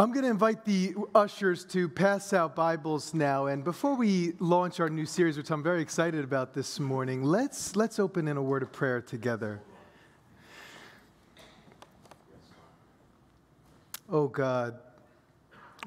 I'm 0.00 0.12
going 0.12 0.22
to 0.22 0.30
invite 0.30 0.64
the 0.64 0.94
ushers 1.12 1.64
to 1.70 1.88
pass 1.88 2.32
out 2.32 2.54
Bibles 2.54 3.14
now. 3.14 3.46
And 3.46 3.64
before 3.64 3.96
we 3.96 4.34
launch 4.38 4.78
our 4.78 4.88
new 4.88 5.04
series, 5.04 5.36
which 5.36 5.50
I'm 5.50 5.60
very 5.60 5.82
excited 5.82 6.22
about 6.22 6.54
this 6.54 6.78
morning, 6.78 7.24
let's, 7.24 7.74
let's 7.74 7.98
open 7.98 8.28
in 8.28 8.36
a 8.36 8.42
word 8.42 8.62
of 8.62 8.70
prayer 8.70 9.00
together. 9.00 9.60
Oh 14.08 14.28
God, 14.28 14.78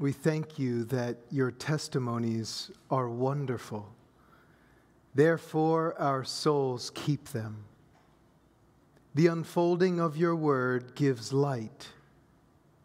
we 0.02 0.12
thank 0.12 0.60
you 0.60 0.84
that 0.86 1.16
your 1.32 1.50
testimonies 1.50 2.70
are 2.90 3.08
wonderful. 3.08 3.94
Therefore, 5.16 5.96
our 5.98 6.26
souls 6.26 6.92
keep 6.94 7.30
them. 7.30 7.64
The 9.16 9.28
unfolding 9.28 10.02
of 10.02 10.18
your 10.18 10.36
word 10.36 10.96
gives 10.96 11.32
light 11.32 11.88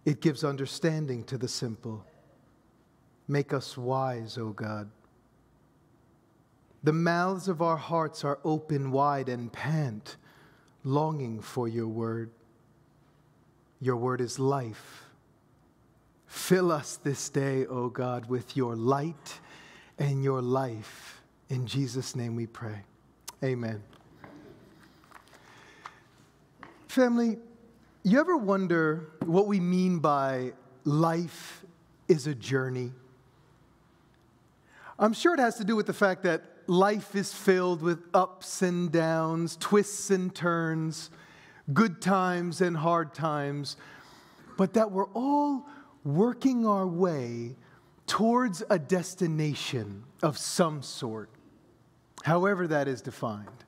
it 0.06 0.20
gives 0.20 0.44
understanding 0.44 1.24
to 1.24 1.36
the 1.36 1.48
simple. 1.48 2.06
Make 3.28 3.52
us 3.52 3.76
wise, 3.76 4.38
O 4.38 4.50
God. 4.50 4.88
The 6.84 6.92
mouths 6.92 7.48
of 7.48 7.60
our 7.60 7.76
hearts 7.76 8.24
are 8.24 8.38
open 8.44 8.92
wide 8.92 9.28
and 9.28 9.52
pant, 9.52 10.16
longing 10.84 11.40
for 11.40 11.66
your 11.66 11.88
word. 11.88 12.30
Your 13.80 13.96
word 13.96 14.20
is 14.20 14.38
life. 14.38 15.02
Fill 16.26 16.70
us 16.70 16.98
this 17.02 17.28
day, 17.28 17.66
O 17.66 17.88
God, 17.88 18.28
with 18.28 18.56
your 18.56 18.76
light 18.76 19.40
and 19.98 20.22
your 20.22 20.40
life. 20.40 21.20
In 21.48 21.66
Jesus' 21.66 22.14
name 22.14 22.36
we 22.36 22.46
pray. 22.46 22.82
Amen. 23.42 23.82
Family, 26.86 27.38
you 28.08 28.20
ever 28.20 28.36
wonder 28.36 29.08
what 29.24 29.48
we 29.48 29.58
mean 29.58 29.98
by 29.98 30.52
life 30.84 31.64
is 32.06 32.28
a 32.28 32.36
journey? 32.36 32.92
I'm 34.96 35.12
sure 35.12 35.34
it 35.34 35.40
has 35.40 35.56
to 35.56 35.64
do 35.64 35.74
with 35.74 35.86
the 35.86 35.92
fact 35.92 36.22
that 36.22 36.44
life 36.68 37.16
is 37.16 37.34
filled 37.34 37.82
with 37.82 37.98
ups 38.14 38.62
and 38.62 38.92
downs, 38.92 39.56
twists 39.56 40.12
and 40.12 40.32
turns, 40.32 41.10
good 41.72 42.00
times 42.00 42.60
and 42.60 42.76
hard 42.76 43.12
times, 43.12 43.76
but 44.56 44.74
that 44.74 44.92
we're 44.92 45.10
all 45.10 45.66
working 46.04 46.64
our 46.64 46.86
way 46.86 47.56
towards 48.06 48.62
a 48.70 48.78
destination 48.78 50.04
of 50.22 50.38
some 50.38 50.80
sort, 50.80 51.28
however 52.22 52.68
that 52.68 52.86
is 52.86 53.02
defined. 53.02 53.65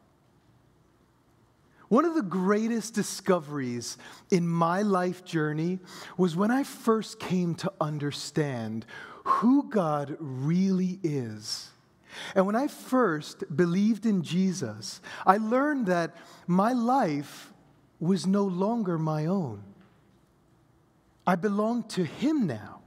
One 1.88 2.04
of 2.04 2.14
the 2.14 2.22
greatest 2.22 2.94
discoveries 2.94 3.96
in 4.30 4.46
my 4.46 4.82
life 4.82 5.24
journey 5.24 5.78
was 6.16 6.36
when 6.36 6.50
I 6.50 6.62
first 6.62 7.18
came 7.18 7.54
to 7.56 7.72
understand 7.80 8.84
who 9.24 9.68
God 9.70 10.16
really 10.18 10.98
is. 11.02 11.70
And 12.34 12.46
when 12.46 12.56
I 12.56 12.66
first 12.66 13.44
believed 13.54 14.04
in 14.04 14.22
Jesus, 14.22 15.00
I 15.26 15.38
learned 15.38 15.86
that 15.86 16.16
my 16.46 16.72
life 16.72 17.52
was 18.00 18.26
no 18.26 18.44
longer 18.44 18.98
my 18.98 19.26
own. 19.26 19.62
I 21.26 21.36
belong 21.36 21.84
to 21.90 22.04
Him 22.04 22.46
now. 22.46 22.80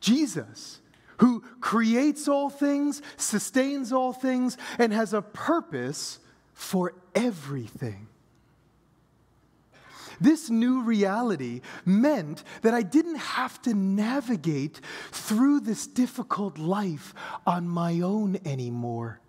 Jesus, 0.00 0.80
who 1.18 1.40
creates 1.60 2.26
all 2.26 2.50
things, 2.50 3.00
sustains 3.16 3.92
all 3.92 4.12
things, 4.12 4.58
and 4.78 4.92
has 4.92 5.14
a 5.14 5.22
purpose 5.22 6.18
for 6.54 6.94
everything. 7.14 8.08
This 10.20 10.50
new 10.50 10.82
reality 10.82 11.62
meant 11.84 12.44
that 12.62 12.74
I 12.74 12.82
didn't 12.82 13.16
have 13.16 13.60
to 13.62 13.74
navigate 13.74 14.80
through 15.10 15.60
this 15.60 15.86
difficult 15.86 16.58
life 16.58 17.12
on 17.44 17.68
my 17.68 18.00
own 18.00 18.38
anymore 18.44 19.20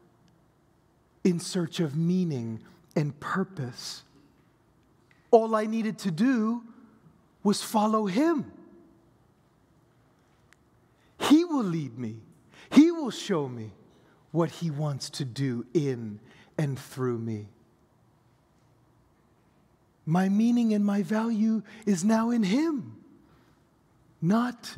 in 1.23 1.39
search 1.39 1.79
of 1.79 1.95
meaning 1.95 2.59
and 2.95 3.19
purpose. 3.19 4.03
All 5.31 5.55
I 5.55 5.65
needed 5.65 5.97
to 5.99 6.11
do 6.11 6.63
was 7.43 7.63
follow 7.63 8.05
Him. 8.05 8.51
He 11.17 11.43
will 11.43 11.63
lead 11.63 11.97
me, 11.97 12.17
He 12.71 12.91
will 12.91 13.11
show 13.11 13.47
me 13.47 13.71
what 14.31 14.51
He 14.51 14.69
wants 14.69 15.09
to 15.11 15.25
do 15.25 15.65
in 15.73 16.19
and 16.57 16.77
through 16.77 17.17
me. 17.17 17.47
My 20.05 20.29
meaning 20.29 20.73
and 20.73 20.85
my 20.85 21.01
value 21.01 21.63
is 21.85 22.03
now 22.03 22.29
in 22.29 22.43
Him, 22.43 22.97
not 24.21 24.77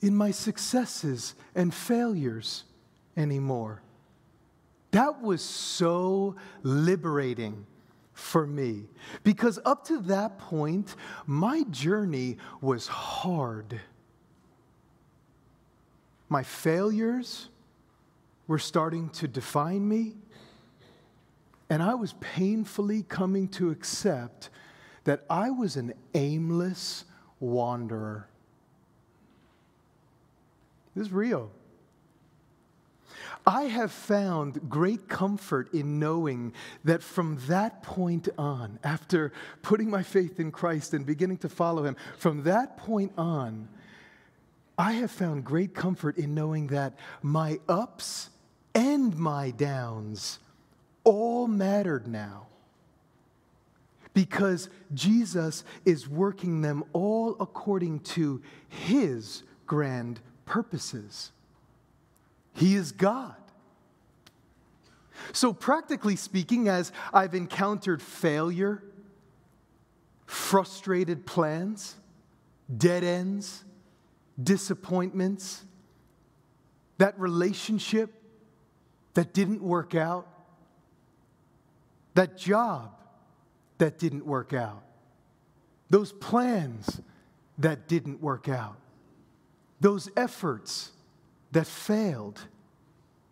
in 0.00 0.16
my 0.16 0.32
successes 0.32 1.34
and 1.54 1.72
failures 1.72 2.64
anymore. 3.16 3.82
That 4.90 5.22
was 5.22 5.42
so 5.42 6.36
liberating 6.62 7.66
for 8.12 8.46
me 8.46 8.84
because 9.24 9.58
up 9.64 9.86
to 9.86 9.98
that 10.00 10.38
point, 10.38 10.96
my 11.26 11.62
journey 11.70 12.36
was 12.60 12.88
hard. 12.88 13.80
My 16.28 16.42
failures 16.42 17.48
were 18.46 18.58
starting 18.58 19.08
to 19.10 19.28
define 19.28 19.86
me. 19.88 20.14
And 21.72 21.82
I 21.82 21.94
was 21.94 22.12
painfully 22.20 23.02
coming 23.02 23.48
to 23.48 23.70
accept 23.70 24.50
that 25.04 25.24
I 25.30 25.48
was 25.48 25.76
an 25.76 25.94
aimless 26.12 27.06
wanderer. 27.40 28.28
This 30.94 31.06
is 31.06 31.12
real. 31.14 31.50
I 33.46 33.62
have 33.62 33.90
found 33.90 34.68
great 34.68 35.08
comfort 35.08 35.72
in 35.72 35.98
knowing 35.98 36.52
that 36.84 37.02
from 37.02 37.38
that 37.46 37.82
point 37.82 38.28
on, 38.36 38.78
after 38.84 39.32
putting 39.62 39.88
my 39.88 40.02
faith 40.02 40.38
in 40.38 40.52
Christ 40.52 40.92
and 40.92 41.06
beginning 41.06 41.38
to 41.38 41.48
follow 41.48 41.84
Him, 41.84 41.96
from 42.18 42.42
that 42.42 42.76
point 42.76 43.12
on, 43.16 43.66
I 44.76 44.92
have 44.92 45.10
found 45.10 45.42
great 45.42 45.74
comfort 45.74 46.18
in 46.18 46.34
knowing 46.34 46.66
that 46.66 46.92
my 47.22 47.60
ups 47.66 48.28
and 48.74 49.16
my 49.16 49.52
downs 49.52 50.38
all 51.04 51.46
mattered 51.48 52.06
now 52.06 52.46
because 54.14 54.68
Jesus 54.92 55.64
is 55.84 56.08
working 56.08 56.60
them 56.60 56.84
all 56.92 57.36
according 57.40 58.00
to 58.00 58.42
his 58.68 59.42
grand 59.66 60.20
purposes. 60.44 61.32
He 62.54 62.74
is 62.74 62.92
God. 62.92 63.36
So, 65.32 65.52
practically 65.52 66.16
speaking, 66.16 66.68
as 66.68 66.92
I've 67.12 67.34
encountered 67.34 68.02
failure, 68.02 68.82
frustrated 70.26 71.24
plans, 71.24 71.96
dead 72.74 73.04
ends, 73.04 73.64
disappointments, 74.42 75.64
that 76.98 77.18
relationship 77.18 78.12
that 79.14 79.32
didn't 79.32 79.62
work 79.62 79.94
out, 79.94 80.26
that 82.14 82.36
job 82.36 82.98
that 83.78 83.98
didn't 83.98 84.26
work 84.26 84.52
out, 84.52 84.82
those 85.90 86.12
plans 86.12 87.00
that 87.58 87.88
didn't 87.88 88.20
work 88.20 88.48
out, 88.48 88.76
those 89.80 90.08
efforts 90.16 90.92
that 91.52 91.66
failed. 91.66 92.40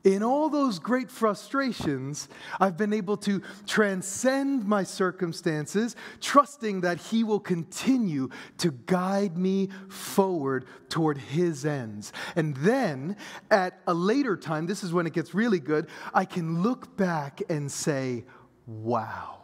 In 0.03 0.23
all 0.23 0.49
those 0.49 0.79
great 0.79 1.11
frustrations, 1.11 2.27
I've 2.59 2.79
been 2.79 2.95
able 2.95 3.19
to 3.19 3.43
transcend 3.67 4.67
my 4.67 4.83
circumstances, 4.83 5.95
trusting 6.23 6.81
that 6.81 6.99
He 6.99 7.23
will 7.23 7.39
continue 7.39 8.31
to 8.59 8.71
guide 8.87 9.37
me 9.37 9.69
forward 9.91 10.65
toward 10.89 11.19
His 11.19 11.66
ends. 11.66 12.15
And 12.34 12.57
then 12.57 13.16
at 13.51 13.78
a 13.87 13.93
later 13.93 14.39
time, 14.39 14.66
this 14.66 14.83
is 14.83 14.91
when 14.91 15.07
it 15.07 15.13
gets 15.13 15.34
really 15.34 15.60
good, 15.60 15.87
I 16.15 16.25
can 16.25 16.63
look 16.63 16.97
back 16.97 17.43
and 17.51 17.71
say, 17.71 18.25
Wow. 18.71 19.39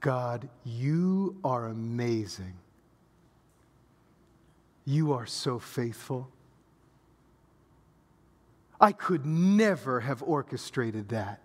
God, 0.00 0.48
you 0.64 1.36
are 1.44 1.66
amazing. 1.66 2.54
You 4.84 5.12
are 5.12 5.26
so 5.26 5.60
faithful. 5.60 6.28
I 8.80 8.90
could 8.90 9.24
never 9.24 10.00
have 10.00 10.20
orchestrated 10.24 11.10
that. 11.10 11.40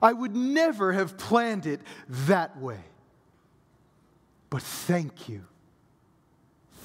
I 0.00 0.14
would 0.14 0.34
never 0.34 0.94
have 0.94 1.18
planned 1.18 1.66
it 1.66 1.82
that 2.08 2.58
way. 2.58 2.80
But 4.48 4.62
thank 4.62 5.28
you. 5.28 5.44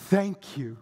Thank 0.09 0.57
you 0.57 0.77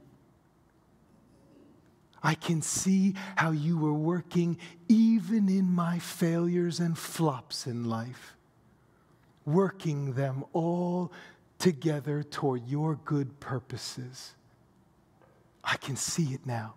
I 2.26 2.34
can 2.34 2.64
see 2.64 3.14
how 3.36 3.52
you 3.52 3.78
were 3.78 3.94
working 3.94 4.58
even 4.88 5.48
in 5.48 5.72
my 5.72 6.00
failures 6.00 6.80
and 6.80 6.98
flops 6.98 7.68
in 7.68 7.84
life, 7.88 8.36
working 9.46 10.14
them 10.14 10.44
all 10.52 11.12
together 11.60 12.24
toward 12.24 12.68
your 12.68 12.96
good 13.06 13.40
purposes. 13.40 14.34
I 15.64 15.78
can 15.78 15.96
see 15.96 16.34
it 16.34 16.48
now. 16.48 16.74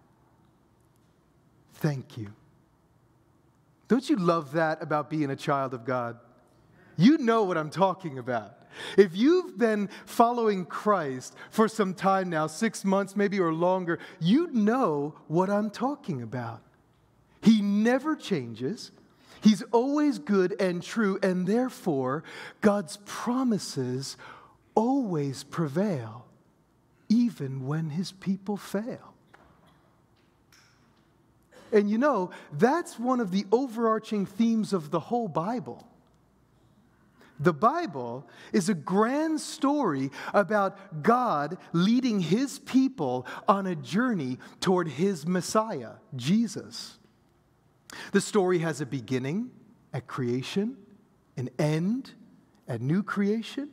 Thank 1.77 2.19
you. 2.19 2.35
Don't 3.89 4.07
you 4.11 4.17
love 4.17 4.53
that 4.53 4.83
about 4.83 5.09
being 5.09 5.31
a 5.31 5.37
child 5.37 5.73
of 5.73 5.87
God? 5.87 6.19
You 6.99 7.17
know 7.17 7.45
what 7.45 7.57
I'm 7.57 7.71
talking 7.71 8.19
about. 8.19 8.58
If 8.97 9.17
you've 9.17 9.59
been 9.59 9.89
following 10.07 10.65
Christ 10.65 11.35
for 11.51 11.69
some 11.69 11.95
time 11.95 12.31
now, 12.31 12.47
six 12.47 12.85
months 12.85 13.17
maybe 13.17 13.41
or 13.41 13.53
longer, 13.53 13.99
you 14.21 14.49
know 14.53 15.15
what 15.29 15.51
I'm 15.51 15.71
talking 15.71 16.23
about. 16.23 16.63
He 17.43 17.63
never 17.63 18.17
changes. 18.17 18.91
He's 19.41 19.63
always 19.71 20.19
good 20.19 20.61
and 20.61 20.83
true, 20.83 21.19
and 21.23 21.47
therefore, 21.47 22.25
God's 22.61 22.99
promises 23.05 24.17
always 24.75 25.45
prevail, 25.45 26.27
even 27.09 27.67
when 27.67 27.91
his 27.91 28.13
people 28.13 28.57
fail. 28.57 29.15
And 31.73 31.91
you 31.91 31.99
know, 31.99 32.31
that's 32.53 32.99
one 32.99 33.21
of 33.21 33.31
the 33.31 33.47
overarching 33.53 34.27
themes 34.27 34.73
of 34.73 34.91
the 34.91 35.01
whole 35.01 35.29
Bible. 35.29 35.87
The 37.41 37.53
Bible 37.53 38.29
is 38.53 38.69
a 38.69 38.75
grand 38.75 39.41
story 39.41 40.11
about 40.35 41.03
God 41.03 41.59
leading 41.73 42.21
his 42.21 42.59
people 42.59 43.27
on 43.47 43.67
a 43.67 43.77
journey 43.77 44.39
toward 44.61 44.89
his 44.89 45.27
Messiah, 45.27 45.93
Jesus. 46.17 46.99
The 48.13 48.21
story 48.21 48.59
has 48.59 48.81
a 48.81 48.87
beginning 48.87 49.51
at 49.93 50.07
creation, 50.07 50.77
an 51.37 51.51
end 51.59 52.13
at 52.67 52.81
new 52.81 53.03
creation, 53.03 53.71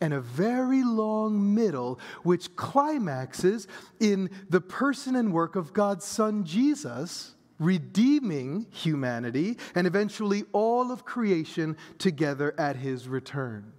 and 0.00 0.14
a 0.14 0.20
very 0.20 0.84
long 0.84 1.54
middle, 1.54 1.98
which 2.22 2.54
climaxes 2.56 3.66
in 4.00 4.30
the 4.48 4.60
person 4.60 5.16
and 5.16 5.32
work 5.32 5.56
of 5.56 5.72
God's 5.72 6.04
Son 6.04 6.44
Jesus, 6.44 7.33
redeeming 7.58 8.66
humanity 8.70 9.58
and 9.74 9.86
eventually 9.86 10.44
all 10.52 10.90
of 10.90 11.04
creation 11.04 11.76
together 11.98 12.54
at 12.58 12.76
his 12.76 13.08
return. 13.08 13.72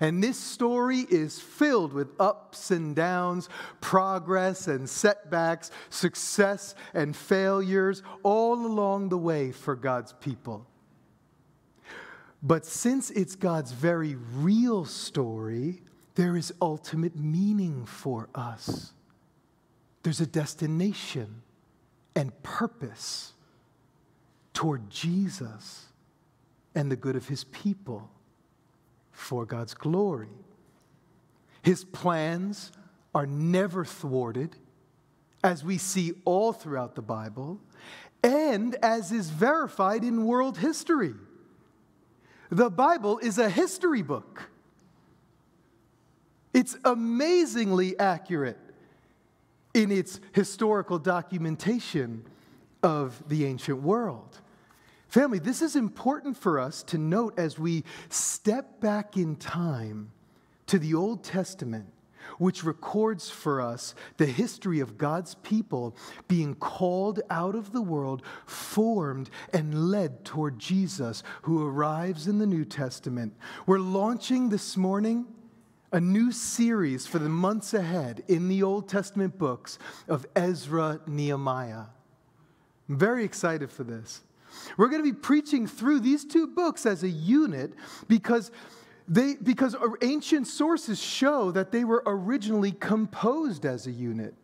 And 0.00 0.22
this 0.22 0.38
story 0.38 1.00
is 1.10 1.38
filled 1.38 1.92
with 1.92 2.08
ups 2.18 2.70
and 2.70 2.96
downs, 2.96 3.48
progress 3.80 4.68
and 4.68 4.88
setbacks, 4.88 5.70
success 5.90 6.74
and 6.94 7.14
failures, 7.14 8.02
all 8.22 8.54
along 8.54 9.10
the 9.10 9.18
way 9.18 9.52
for 9.52 9.76
God's 9.76 10.14
people. 10.14 10.66
But 12.42 12.64
since 12.64 13.10
it's 13.10 13.34
God's 13.34 13.72
very 13.72 14.14
real 14.14 14.84
story, 14.84 15.82
there 16.14 16.36
is 16.36 16.52
ultimate 16.62 17.16
meaning 17.16 17.84
for 17.84 18.28
us. 18.34 18.92
There's 20.02 20.20
a 20.20 20.26
destination 20.26 21.42
and 22.16 22.42
purpose 22.42 23.34
toward 24.54 24.90
Jesus 24.90 25.84
and 26.74 26.90
the 26.90 26.96
good 26.96 27.14
of 27.14 27.28
his 27.28 27.44
people 27.44 28.10
for 29.12 29.44
God's 29.44 29.74
glory. 29.74 30.30
His 31.62 31.84
plans 31.84 32.72
are 33.14 33.26
never 33.26 33.84
thwarted, 33.84 34.56
as 35.44 35.62
we 35.62 35.78
see 35.78 36.12
all 36.24 36.52
throughout 36.52 36.94
the 36.94 37.02
Bible, 37.02 37.60
and 38.22 38.74
as 38.76 39.12
is 39.12 39.30
verified 39.30 40.02
in 40.02 40.24
world 40.24 40.58
history. 40.58 41.14
The 42.50 42.70
Bible 42.70 43.18
is 43.18 43.38
a 43.38 43.50
history 43.50 44.02
book. 44.02 44.48
It's 46.54 46.76
amazingly 46.84 47.98
accurate 47.98 48.58
in 49.76 49.92
its 49.92 50.20
historical 50.32 50.98
documentation 50.98 52.24
of 52.82 53.22
the 53.28 53.44
ancient 53.44 53.82
world. 53.82 54.40
Family, 55.06 55.38
this 55.38 55.60
is 55.60 55.76
important 55.76 56.34
for 56.34 56.58
us 56.58 56.82
to 56.84 56.96
note 56.96 57.38
as 57.38 57.58
we 57.58 57.84
step 58.08 58.80
back 58.80 59.18
in 59.18 59.36
time 59.36 60.10
to 60.64 60.78
the 60.78 60.94
Old 60.94 61.22
Testament, 61.22 61.92
which 62.38 62.64
records 62.64 63.28
for 63.28 63.60
us 63.60 63.94
the 64.16 64.24
history 64.24 64.80
of 64.80 64.96
God's 64.96 65.34
people 65.34 65.94
being 66.26 66.54
called 66.54 67.20
out 67.28 67.54
of 67.54 67.72
the 67.72 67.82
world, 67.82 68.22
formed, 68.46 69.28
and 69.52 69.90
led 69.90 70.24
toward 70.24 70.58
Jesus, 70.58 71.22
who 71.42 71.68
arrives 71.68 72.26
in 72.26 72.38
the 72.38 72.46
New 72.46 72.64
Testament. 72.64 73.34
We're 73.66 73.78
launching 73.78 74.48
this 74.48 74.74
morning 74.74 75.26
a 75.96 76.00
new 76.00 76.30
series 76.30 77.06
for 77.06 77.18
the 77.18 77.28
months 77.30 77.72
ahead 77.72 78.22
in 78.28 78.48
the 78.48 78.62
Old 78.62 78.86
Testament 78.86 79.38
books 79.38 79.78
of 80.08 80.26
Ezra 80.36 81.00
Nehemiah. 81.06 81.84
I'm 82.86 82.98
very 82.98 83.24
excited 83.24 83.70
for 83.70 83.82
this. 83.82 84.22
We're 84.76 84.88
going 84.88 85.02
to 85.02 85.10
be 85.10 85.18
preaching 85.18 85.66
through 85.66 86.00
these 86.00 86.26
two 86.26 86.48
books 86.48 86.84
as 86.84 87.02
a 87.02 87.08
unit 87.08 87.72
because 88.08 88.50
they 89.08 89.36
because 89.36 89.74
ancient 90.02 90.46
sources 90.46 91.00
show 91.00 91.50
that 91.52 91.72
they 91.72 91.84
were 91.84 92.02
originally 92.04 92.72
composed 92.72 93.64
as 93.64 93.86
a 93.86 93.90
unit. 93.90 94.34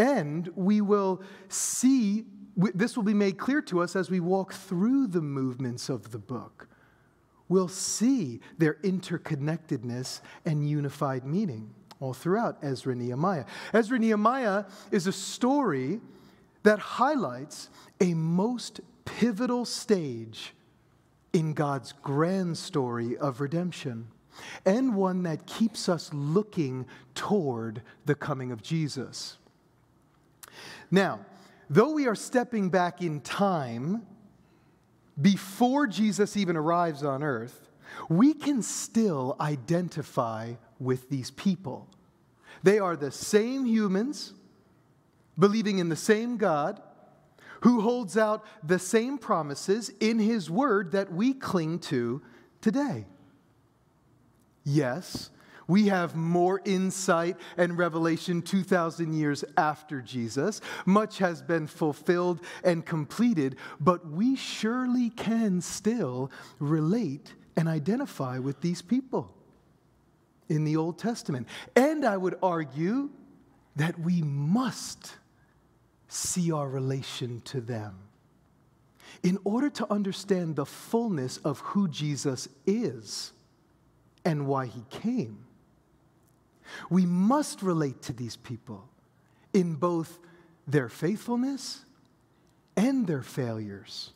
And 0.00 0.50
we 0.56 0.80
will 0.80 1.22
see 1.48 2.24
this 2.56 2.96
will 2.96 3.04
be 3.04 3.14
made 3.14 3.38
clear 3.38 3.62
to 3.62 3.82
us 3.82 3.94
as 3.94 4.10
we 4.10 4.18
walk 4.18 4.52
through 4.52 5.06
the 5.06 5.22
movements 5.22 5.88
of 5.88 6.10
the 6.10 6.18
book. 6.18 6.66
We'll 7.50 7.68
see 7.68 8.40
their 8.58 8.74
interconnectedness 8.74 10.20
and 10.46 10.66
unified 10.70 11.26
meaning 11.26 11.74
all 11.98 12.14
throughout 12.14 12.56
Ezra 12.62 12.94
Nehemiah. 12.94 13.44
Ezra 13.74 13.98
Nehemiah 13.98 14.64
is 14.92 15.08
a 15.08 15.12
story 15.12 16.00
that 16.62 16.78
highlights 16.78 17.68
a 18.00 18.14
most 18.14 18.80
pivotal 19.04 19.64
stage 19.64 20.54
in 21.32 21.52
God's 21.52 21.92
grand 22.02 22.56
story 22.56 23.16
of 23.16 23.40
redemption, 23.40 24.06
and 24.64 24.94
one 24.94 25.24
that 25.24 25.46
keeps 25.46 25.88
us 25.88 26.14
looking 26.14 26.86
toward 27.16 27.82
the 28.06 28.14
coming 28.14 28.52
of 28.52 28.62
Jesus. 28.62 29.38
Now, 30.88 31.26
though 31.68 31.92
we 31.92 32.06
are 32.06 32.14
stepping 32.14 32.70
back 32.70 33.02
in 33.02 33.20
time 33.20 34.06
before 35.20 35.86
Jesus 35.86 36.36
even 36.36 36.56
arrives 36.56 37.02
on 37.02 37.22
earth, 37.22 37.68
we 38.08 38.34
can 38.34 38.62
still 38.62 39.36
identify 39.40 40.54
with 40.78 41.10
these 41.10 41.30
people. 41.30 41.88
They 42.62 42.78
are 42.78 42.96
the 42.96 43.10
same 43.10 43.64
humans, 43.64 44.32
believing 45.38 45.78
in 45.78 45.88
the 45.88 45.96
same 45.96 46.36
God 46.36 46.80
who 47.62 47.80
holds 47.80 48.16
out 48.16 48.44
the 48.62 48.78
same 48.78 49.18
promises 49.18 49.90
in 50.00 50.18
his 50.18 50.50
word 50.50 50.92
that 50.92 51.12
we 51.12 51.34
cling 51.34 51.78
to 51.78 52.22
today. 52.60 53.06
Yes, 54.64 55.30
we 55.70 55.86
have 55.86 56.16
more 56.16 56.60
insight 56.64 57.36
and 57.56 57.78
revelation 57.78 58.42
2,000 58.42 59.12
years 59.12 59.44
after 59.56 60.02
Jesus. 60.02 60.60
Much 60.84 61.18
has 61.18 61.42
been 61.42 61.68
fulfilled 61.68 62.40
and 62.64 62.84
completed, 62.84 63.54
but 63.78 64.04
we 64.10 64.34
surely 64.34 65.10
can 65.10 65.60
still 65.60 66.28
relate 66.58 67.34
and 67.56 67.68
identify 67.68 68.38
with 68.40 68.60
these 68.60 68.82
people 68.82 69.32
in 70.48 70.64
the 70.64 70.76
Old 70.76 70.98
Testament. 70.98 71.46
And 71.76 72.04
I 72.04 72.16
would 72.16 72.36
argue 72.42 73.10
that 73.76 73.96
we 73.96 74.22
must 74.22 75.14
see 76.08 76.50
our 76.50 76.68
relation 76.68 77.42
to 77.42 77.60
them. 77.60 77.96
In 79.22 79.38
order 79.44 79.70
to 79.70 79.92
understand 79.92 80.56
the 80.56 80.66
fullness 80.66 81.36
of 81.38 81.60
who 81.60 81.86
Jesus 81.86 82.48
is 82.66 83.32
and 84.24 84.48
why 84.48 84.66
he 84.66 84.82
came, 84.90 85.46
we 86.88 87.06
must 87.06 87.62
relate 87.62 88.02
to 88.02 88.12
these 88.12 88.36
people 88.36 88.88
in 89.52 89.74
both 89.74 90.18
their 90.66 90.88
faithfulness 90.88 91.84
and 92.76 93.06
their 93.06 93.22
failures. 93.22 94.12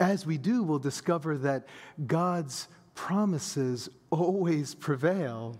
As 0.00 0.24
we 0.24 0.38
do, 0.38 0.62
we'll 0.62 0.78
discover 0.78 1.36
that 1.38 1.66
God's 2.06 2.68
promises 2.94 3.88
always 4.10 4.74
prevail, 4.74 5.58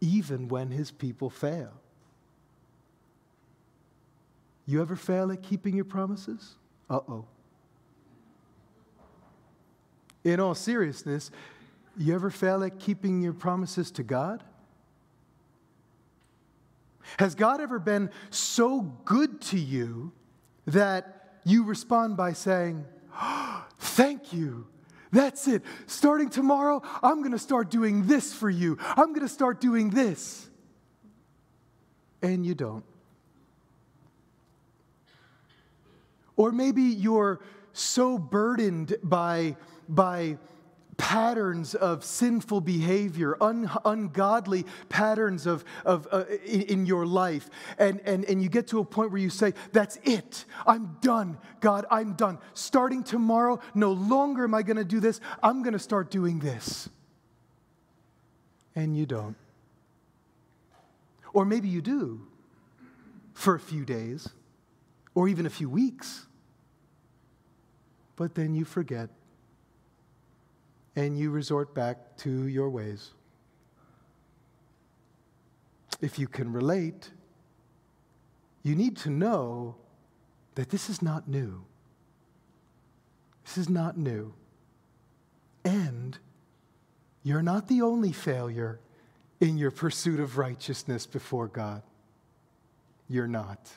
even 0.00 0.48
when 0.48 0.70
his 0.70 0.90
people 0.90 1.28
fail. 1.28 1.72
You 4.66 4.80
ever 4.80 4.96
fail 4.96 5.32
at 5.32 5.42
keeping 5.42 5.74
your 5.74 5.84
promises? 5.84 6.54
Uh 6.88 7.00
oh. 7.08 7.24
In 10.24 10.38
all 10.38 10.54
seriousness, 10.54 11.32
you 11.96 12.14
ever 12.14 12.30
fail 12.30 12.62
at 12.62 12.78
keeping 12.78 13.22
your 13.22 13.32
promises 13.32 13.90
to 13.92 14.02
God? 14.02 14.42
Has 17.18 17.34
God 17.34 17.60
ever 17.60 17.78
been 17.78 18.10
so 18.30 18.80
good 19.04 19.40
to 19.42 19.58
you 19.58 20.12
that 20.66 21.40
you 21.44 21.64
respond 21.64 22.16
by 22.16 22.32
saying, 22.32 22.84
Thank 23.78 24.32
you. 24.32 24.66
That's 25.10 25.46
it. 25.46 25.62
Starting 25.86 26.30
tomorrow, 26.30 26.80
I'm 27.02 27.18
going 27.18 27.32
to 27.32 27.38
start 27.38 27.70
doing 27.70 28.06
this 28.06 28.32
for 28.32 28.48
you. 28.48 28.78
I'm 28.80 29.08
going 29.08 29.20
to 29.20 29.28
start 29.28 29.60
doing 29.60 29.90
this. 29.90 30.48
And 32.22 32.46
you 32.46 32.54
don't. 32.54 32.84
Or 36.36 36.50
maybe 36.50 36.82
you're 36.82 37.40
so 37.74 38.18
burdened 38.18 38.96
by, 39.02 39.56
by 39.88 40.38
patterns 40.96 41.74
of 41.74 42.04
sinful 42.04 42.60
behavior, 42.60 43.36
un, 43.40 43.70
ungodly 43.84 44.66
patterns 44.88 45.46
of, 45.46 45.64
of, 45.84 46.06
uh, 46.12 46.24
in, 46.44 46.62
in, 46.62 46.86
your 46.86 47.06
life. 47.06 47.48
And, 47.78 48.00
and, 48.04 48.24
and 48.26 48.42
you 48.42 48.48
get 48.48 48.68
to 48.68 48.80
a 48.80 48.84
point 48.84 49.10
where 49.10 49.20
you 49.20 49.30
say, 49.30 49.54
That's 49.72 49.98
it. 50.04 50.44
I'm 50.66 50.96
done. 51.00 51.38
God, 51.60 51.86
I'm 51.90 52.12
done. 52.14 52.38
Starting 52.54 53.02
tomorrow, 53.02 53.60
no 53.74 53.92
longer 53.92 54.44
am 54.44 54.54
I 54.54 54.62
going 54.62 54.76
to 54.76 54.84
do 54.84 55.00
this. 55.00 55.20
I'm 55.42 55.62
going 55.62 55.72
to 55.72 55.78
start 55.78 56.10
doing 56.10 56.38
this. 56.38 56.88
And 58.74 58.96
you 58.96 59.06
don't. 59.06 59.36
Or 61.32 61.44
maybe 61.44 61.68
you 61.68 61.80
do 61.80 62.26
for 63.32 63.54
a 63.54 63.60
few 63.60 63.84
days 63.84 64.28
or 65.14 65.28
even 65.28 65.46
a 65.46 65.50
few 65.50 65.68
weeks. 65.68 66.26
But 68.16 68.34
then 68.34 68.54
you 68.54 68.64
forget 68.64 69.08
and 70.96 71.18
you 71.18 71.30
resort 71.30 71.74
back 71.74 72.16
to 72.18 72.46
your 72.46 72.68
ways. 72.68 73.10
If 76.00 76.18
you 76.18 76.26
can 76.26 76.52
relate, 76.52 77.10
you 78.62 78.74
need 78.74 78.96
to 78.98 79.10
know 79.10 79.76
that 80.54 80.70
this 80.70 80.90
is 80.90 81.00
not 81.00 81.28
new. 81.28 81.64
This 83.44 83.58
is 83.58 83.68
not 83.68 83.96
new. 83.96 84.34
And 85.64 86.18
you're 87.22 87.42
not 87.42 87.68
the 87.68 87.82
only 87.82 88.12
failure 88.12 88.80
in 89.40 89.56
your 89.56 89.70
pursuit 89.70 90.20
of 90.20 90.38
righteousness 90.38 91.06
before 91.06 91.48
God. 91.48 91.82
You're 93.08 93.28
not. 93.28 93.70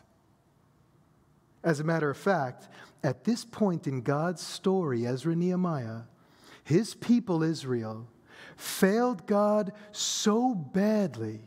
As 1.63 1.79
a 1.79 1.83
matter 1.83 2.09
of 2.09 2.17
fact, 2.17 2.67
at 3.03 3.23
this 3.23 3.45
point 3.45 3.87
in 3.87 4.01
God's 4.01 4.41
story, 4.41 5.05
Ezra 5.05 5.35
Nehemiah, 5.35 6.01
his 6.65 6.93
people 6.95 7.43
Israel 7.43 8.07
failed 8.57 9.25
God 9.25 9.71
so 9.93 10.53
badly 10.53 11.39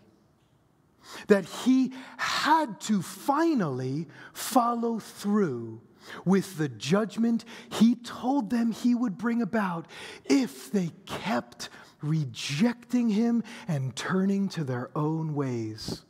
that 1.27 1.45
he 1.45 1.93
had 2.17 2.81
to 2.83 3.03
finally 3.03 4.07
follow 4.33 4.99
through 4.99 5.81
with 6.25 6.57
the 6.57 6.69
judgment 6.69 7.45
he 7.71 7.95
told 7.97 8.49
them 8.49 8.73
he 8.73 8.95
would 8.95 9.19
bring 9.19 9.43
about 9.43 9.87
if 10.25 10.71
they 10.71 10.91
kept 11.05 11.69
rejecting 12.01 13.11
him 13.11 13.43
and 13.67 13.95
turning 13.95 14.49
to 14.49 14.65
their 14.65 14.91
own 14.97 15.35
ways 15.35 16.05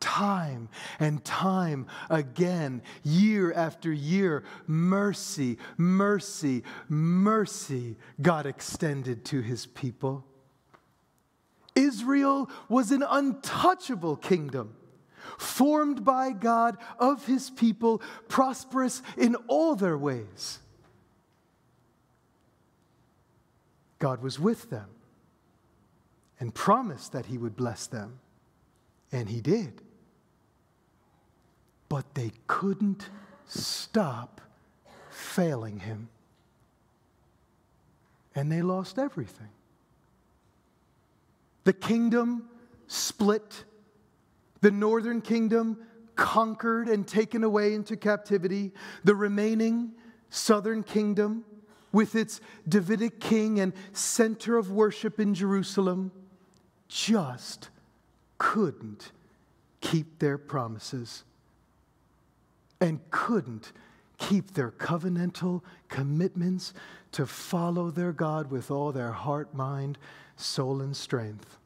time 0.00 0.68
and 0.98 1.24
time 1.24 1.86
again, 2.10 2.82
year 3.02 3.52
after 3.52 3.92
year, 3.92 4.44
mercy, 4.66 5.58
mercy, 5.76 6.62
mercy 6.88 7.96
God 8.20 8.46
extended 8.46 9.24
to 9.26 9.40
his 9.40 9.66
people. 9.66 10.24
Israel 11.74 12.50
was 12.68 12.90
an 12.90 13.04
untouchable 13.06 14.16
kingdom, 14.16 14.74
formed 15.38 16.04
by 16.04 16.32
God 16.32 16.78
of 16.98 17.26
his 17.26 17.50
people, 17.50 18.00
prosperous 18.28 19.02
in 19.16 19.34
all 19.48 19.76
their 19.76 19.98
ways. 19.98 20.60
God 23.98 24.22
was 24.22 24.38
with 24.38 24.70
them 24.70 24.88
and 26.38 26.54
promised 26.54 27.12
that 27.12 27.26
he 27.26 27.38
would 27.38 27.56
bless 27.56 27.86
them, 27.86 28.20
and 29.10 29.28
he 29.28 29.40
did 29.40 29.82
but 31.88 32.14
they 32.14 32.32
couldn't 32.46 33.08
stop 33.46 34.40
failing 35.10 35.80
him. 35.80 36.08
And 38.34 38.50
they 38.50 38.62
lost 38.62 38.98
everything. 38.98 39.48
The 41.64 41.72
kingdom 41.72 42.48
split, 42.86 43.64
the 44.60 44.70
northern 44.70 45.20
kingdom 45.20 45.78
conquered 46.16 46.88
and 46.88 47.06
taken 47.06 47.44
away 47.44 47.74
into 47.74 47.96
captivity, 47.96 48.72
the 49.04 49.14
remaining 49.14 49.92
southern 50.30 50.82
kingdom, 50.82 51.44
with 51.92 52.14
its 52.14 52.40
Davidic 52.68 53.20
king 53.20 53.58
and 53.58 53.72
center 53.92 54.56
of 54.58 54.70
worship 54.70 55.18
in 55.18 55.34
Jerusalem, 55.34 56.12
just 56.88 57.70
couldn't 58.38 59.12
keep 59.80 60.18
their 60.18 60.36
promises 60.36 61.24
and 62.80 63.00
couldn't 63.10 63.72
keep 64.18 64.52
their 64.52 64.70
covenantal 64.70 65.62
commitments 65.88 66.72
to 67.12 67.26
follow 67.26 67.90
their 67.90 68.12
God 68.12 68.50
with 68.50 68.70
all 68.70 68.92
their 68.92 69.12
heart, 69.12 69.54
mind, 69.54 69.98
soul, 70.36 70.80
and 70.80 70.96
strength. 70.96 71.58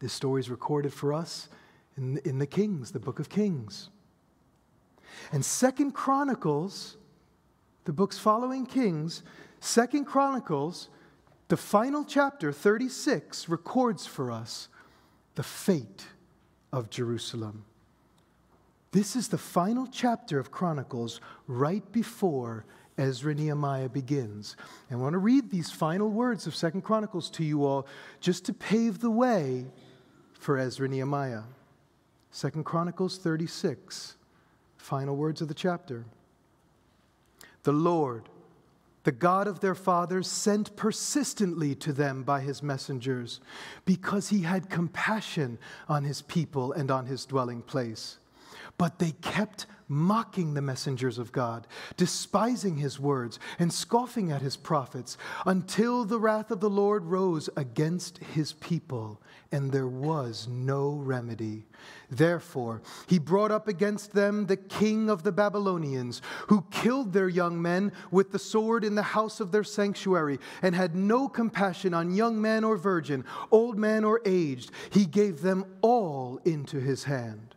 This 0.00 0.12
story 0.12 0.40
is 0.40 0.50
recorded 0.50 0.92
for 0.92 1.12
us 1.12 1.48
in, 1.96 2.18
in 2.24 2.38
the 2.38 2.46
Kings, 2.46 2.90
the 2.90 3.00
book 3.00 3.18
of 3.18 3.28
Kings. 3.28 3.90
And 5.32 5.44
Second 5.44 5.92
Chronicles, 5.92 6.96
the 7.84 7.92
books 7.92 8.18
following 8.18 8.66
Kings, 8.66 9.22
Second 9.60 10.06
Chronicles, 10.06 10.88
the 11.48 11.56
final 11.56 12.04
chapter, 12.04 12.52
36, 12.52 13.48
records 13.48 14.06
for 14.06 14.30
us 14.30 14.68
the 15.34 15.42
fate 15.42 16.06
of 16.72 16.90
Jerusalem. 16.90 17.64
This 18.92 19.14
is 19.14 19.28
the 19.28 19.38
final 19.38 19.86
chapter 19.86 20.40
of 20.40 20.50
Chronicles 20.50 21.20
right 21.46 21.90
before 21.92 22.64
Ezra 22.98 23.34
Nehemiah 23.34 23.88
begins. 23.88 24.56
And 24.88 24.98
I 24.98 25.02
want 25.02 25.12
to 25.12 25.18
read 25.18 25.48
these 25.48 25.70
final 25.70 26.10
words 26.10 26.46
of 26.48 26.56
Second 26.56 26.82
Chronicles 26.82 27.30
to 27.30 27.44
you 27.44 27.64
all 27.64 27.86
just 28.20 28.44
to 28.46 28.52
pave 28.52 28.98
the 28.98 29.10
way 29.10 29.66
for 30.32 30.58
Ezra 30.58 30.88
Nehemiah. 30.88 31.42
Second 32.32 32.64
Chronicles 32.64 33.18
36, 33.18 34.16
final 34.76 35.16
words 35.16 35.40
of 35.40 35.46
the 35.46 35.54
chapter. 35.54 36.04
The 37.62 37.72
Lord, 37.72 38.28
the 39.04 39.12
God 39.12 39.46
of 39.46 39.60
their 39.60 39.76
fathers, 39.76 40.26
sent 40.26 40.74
persistently 40.74 41.76
to 41.76 41.92
them 41.92 42.24
by 42.24 42.40
his 42.40 42.60
messengers 42.60 43.40
because 43.84 44.30
he 44.30 44.42
had 44.42 44.68
compassion 44.68 45.58
on 45.88 46.02
his 46.02 46.22
people 46.22 46.72
and 46.72 46.90
on 46.90 47.06
his 47.06 47.24
dwelling 47.24 47.62
place. 47.62 48.18
But 48.80 48.98
they 48.98 49.10
kept 49.20 49.66
mocking 49.88 50.54
the 50.54 50.62
messengers 50.62 51.18
of 51.18 51.32
God, 51.32 51.66
despising 51.98 52.78
his 52.78 52.98
words, 52.98 53.38
and 53.58 53.70
scoffing 53.70 54.32
at 54.32 54.40
his 54.40 54.56
prophets, 54.56 55.18
until 55.44 56.06
the 56.06 56.18
wrath 56.18 56.50
of 56.50 56.60
the 56.60 56.70
Lord 56.70 57.04
rose 57.04 57.50
against 57.58 58.16
his 58.16 58.54
people, 58.54 59.20
and 59.52 59.70
there 59.70 59.86
was 59.86 60.48
no 60.48 60.92
remedy. 60.92 61.66
Therefore, 62.08 62.80
he 63.06 63.18
brought 63.18 63.50
up 63.50 63.68
against 63.68 64.14
them 64.14 64.46
the 64.46 64.56
king 64.56 65.10
of 65.10 65.24
the 65.24 65.32
Babylonians, 65.32 66.22
who 66.46 66.64
killed 66.70 67.12
their 67.12 67.28
young 67.28 67.60
men 67.60 67.92
with 68.10 68.32
the 68.32 68.38
sword 68.38 68.82
in 68.82 68.94
the 68.94 69.02
house 69.02 69.40
of 69.40 69.52
their 69.52 69.62
sanctuary, 69.62 70.38
and 70.62 70.74
had 70.74 70.96
no 70.96 71.28
compassion 71.28 71.92
on 71.92 72.14
young 72.14 72.40
man 72.40 72.64
or 72.64 72.78
virgin, 72.78 73.26
old 73.50 73.78
man 73.78 74.04
or 74.04 74.22
aged. 74.24 74.70
He 74.88 75.04
gave 75.04 75.42
them 75.42 75.66
all 75.82 76.40
into 76.46 76.80
his 76.80 77.04
hand 77.04 77.49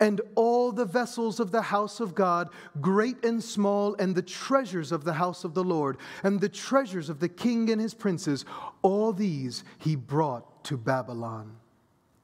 and 0.00 0.20
all 0.34 0.72
the 0.72 0.84
vessels 0.84 1.40
of 1.40 1.50
the 1.50 1.62
house 1.62 2.00
of 2.00 2.14
God, 2.14 2.48
great 2.80 3.24
and 3.24 3.42
small, 3.42 3.94
and 3.96 4.14
the 4.14 4.22
treasures 4.22 4.92
of 4.92 5.04
the 5.04 5.14
house 5.14 5.44
of 5.44 5.54
the 5.54 5.64
Lord, 5.64 5.98
and 6.22 6.40
the 6.40 6.48
treasures 6.48 7.08
of 7.08 7.20
the 7.20 7.28
king 7.28 7.70
and 7.70 7.80
his 7.80 7.94
princes, 7.94 8.44
all 8.82 9.12
these 9.12 9.64
he 9.78 9.96
brought 9.96 10.64
to 10.64 10.76
Babylon. 10.76 11.56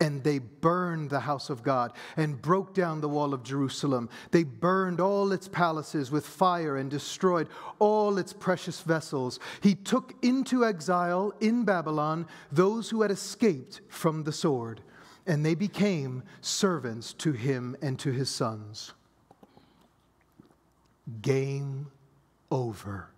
And 0.01 0.23
they 0.23 0.39
burned 0.39 1.09
the 1.09 1.21
house 1.21 1.49
of 1.49 1.63
God 1.63 1.93
and 2.17 2.43
broke 2.43 2.75
down 2.75 3.01
the 3.01 3.09
wall 3.09 3.33
of 3.33 3.43
Jerusalem. 3.43 4.11
They 4.33 4.43
burned 4.43 5.01
all 5.01 5.33
its 5.33 5.49
palaces 5.49 6.11
with 6.11 6.27
fire 6.27 6.77
and 6.77 6.91
destroyed 6.91 7.49
all 7.79 8.19
its 8.19 8.33
precious 8.33 8.81
vessels. 8.81 9.39
He 9.63 9.75
took 9.75 10.13
into 10.21 10.65
exile 10.65 11.33
in 11.41 11.65
Babylon 11.65 12.27
those 12.53 12.91
who 12.91 13.03
had 13.03 13.13
escaped 13.13 13.81
from 13.89 14.25
the 14.25 14.33
sword 14.33 14.83
and 15.27 15.45
they 15.45 15.55
became 15.55 16.23
servants 16.41 17.13
to 17.15 17.33
him 17.33 17.77
and 17.83 17.99
to 17.99 18.11
his 18.11 18.29
sons. 18.29 18.93
Game 21.23 21.91
over. 22.51 23.11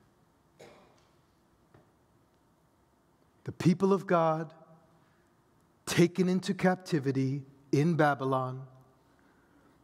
The 3.45 3.53
people 3.53 3.93
of 3.93 4.07
God 4.07 4.53
taken 5.87 6.29
into 6.29 6.53
captivity 6.55 7.43
in 7.73 7.95
Babylon, 7.95 8.63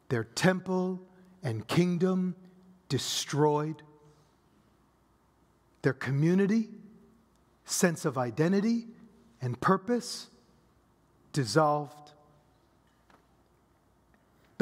their 0.08 0.24
temple 0.24 1.00
and 1.42 1.66
kingdom 1.66 2.34
destroyed. 2.88 3.82
their 5.82 5.92
community, 5.92 6.68
sense 7.64 8.04
of 8.04 8.16
identity, 8.16 8.86
and 9.40 9.60
purpose 9.60 10.28
dissolved. 11.32 12.01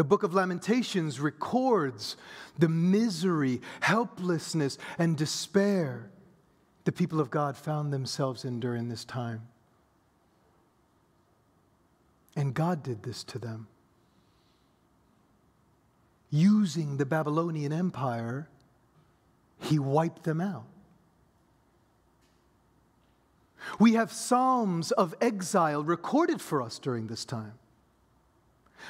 The 0.01 0.05
book 0.05 0.23
of 0.23 0.33
Lamentations 0.33 1.21
records 1.21 2.17
the 2.59 2.71
misery, 2.71 3.61
helplessness, 3.81 4.79
and 4.99 5.15
despair 5.15 6.09
the 6.85 6.91
people 6.91 7.21
of 7.21 7.31
God 7.31 7.55
found 7.55 7.93
themselves 7.93 8.47
in 8.47 8.61
during 8.61 8.89
this 8.89 9.05
time. 9.05 9.43
And 12.35 12.55
God 12.55 12.83
did 12.83 13.03
this 13.03 13.23
to 13.25 13.39
them. 13.39 13.67
Using 16.31 16.97
the 16.97 17.05
Babylonian 17.05 17.71
Empire, 17.71 18.49
He 19.59 19.79
wiped 19.79 20.23
them 20.23 20.41
out. 20.41 20.65
We 23.79 23.93
have 23.93 24.11
Psalms 24.11 24.93
of 24.93 25.15
exile 25.21 25.85
recorded 25.85 26.41
for 26.41 26.63
us 26.63 26.79
during 26.79 27.09
this 27.09 27.27
time, 27.27 27.53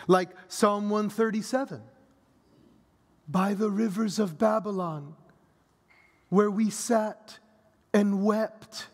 like 0.06 0.30
Psalm 0.48 0.90
137 0.90 1.82
By 3.28 3.54
the 3.54 3.70
rivers 3.70 4.18
of 4.18 4.38
Babylon, 4.38 5.14
where 6.28 6.50
we 6.50 6.70
sat 6.70 7.38
and 7.92 8.24
wept. 8.24 8.86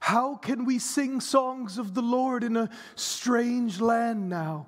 How 0.00 0.36
can 0.36 0.64
we 0.64 0.78
sing 0.78 1.20
songs 1.20 1.78
of 1.78 1.94
the 1.94 2.02
Lord 2.02 2.44
in 2.44 2.56
a 2.56 2.70
strange 2.94 3.80
land 3.80 4.28
now? 4.28 4.66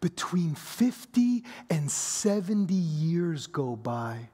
Between 0.00 0.54
50 0.54 1.44
and 1.70 1.90
70 1.90 2.74
years 2.74 3.46
go 3.46 3.76
by 3.76 4.28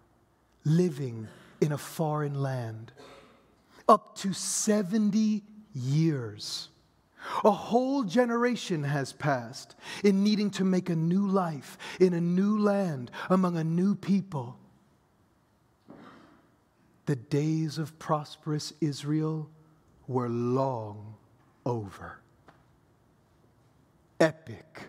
living 0.64 1.28
in 1.60 1.72
a 1.72 1.78
foreign 1.78 2.40
land. 2.42 2.92
Up 3.88 4.16
to 4.16 4.32
70 4.32 5.42
years. 5.74 6.68
A 7.44 7.50
whole 7.50 8.04
generation 8.04 8.84
has 8.84 9.12
passed 9.12 9.76
in 10.04 10.22
needing 10.22 10.50
to 10.52 10.64
make 10.64 10.88
a 10.88 10.96
new 10.96 11.26
life 11.26 11.76
in 12.00 12.14
a 12.14 12.20
new 12.20 12.58
land 12.58 13.10
among 13.28 13.56
a 13.56 13.64
new 13.64 13.94
people. 13.94 14.58
The 17.06 17.16
days 17.16 17.78
of 17.78 17.98
prosperous 17.98 18.72
Israel 18.80 19.48
were 20.06 20.28
long 20.28 21.14
over. 21.64 22.18
Epic 24.20 24.82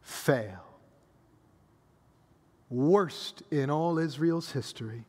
fail. 0.00 0.64
Worst 2.70 3.42
in 3.50 3.70
all 3.70 3.98
Israel's 3.98 4.52
history 4.52 5.04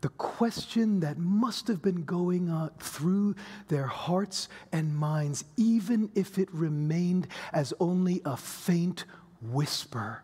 the 0.00 0.08
question 0.10 1.00
that 1.00 1.18
must 1.18 1.66
have 1.68 1.82
been 1.82 2.04
going 2.04 2.48
on 2.50 2.70
through 2.78 3.34
their 3.68 3.86
hearts 3.86 4.48
and 4.72 4.96
minds, 4.96 5.44
even 5.56 6.10
if 6.14 6.38
it 6.38 6.48
remained 6.52 7.26
as 7.52 7.74
only 7.80 8.22
a 8.24 8.36
faint 8.36 9.04
whisper 9.42 10.22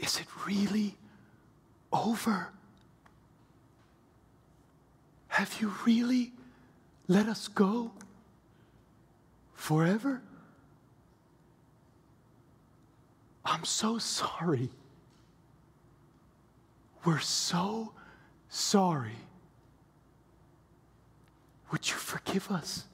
is 0.00 0.18
it 0.18 0.26
really 0.46 0.96
over? 1.92 2.48
Have 5.28 5.60
you 5.60 5.72
really 5.84 6.32
let 7.06 7.26
us 7.26 7.48
go 7.48 7.92
forever? 9.54 10.22
I'm 13.44 13.64
so 13.64 13.98
sorry. 13.98 14.70
We're 17.04 17.18
so 17.20 17.92
sorry. 18.48 19.16
Would 21.72 21.88
you 21.88 21.96
forgive 21.96 22.50
us 22.50 22.84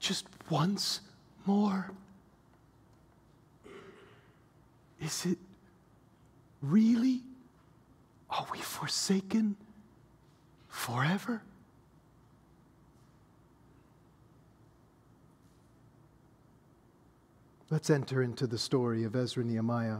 just 0.00 0.26
once 0.50 1.00
more? 1.46 1.90
Is 5.00 5.26
it 5.26 5.38
really? 6.60 7.22
Are 8.30 8.46
we 8.52 8.58
forsaken 8.58 9.56
forever? 10.68 11.42
Let's 17.68 17.90
enter 17.90 18.22
into 18.22 18.46
the 18.46 18.58
story 18.58 19.04
of 19.04 19.14
Ezra 19.16 19.44
Nehemiah. 19.44 19.98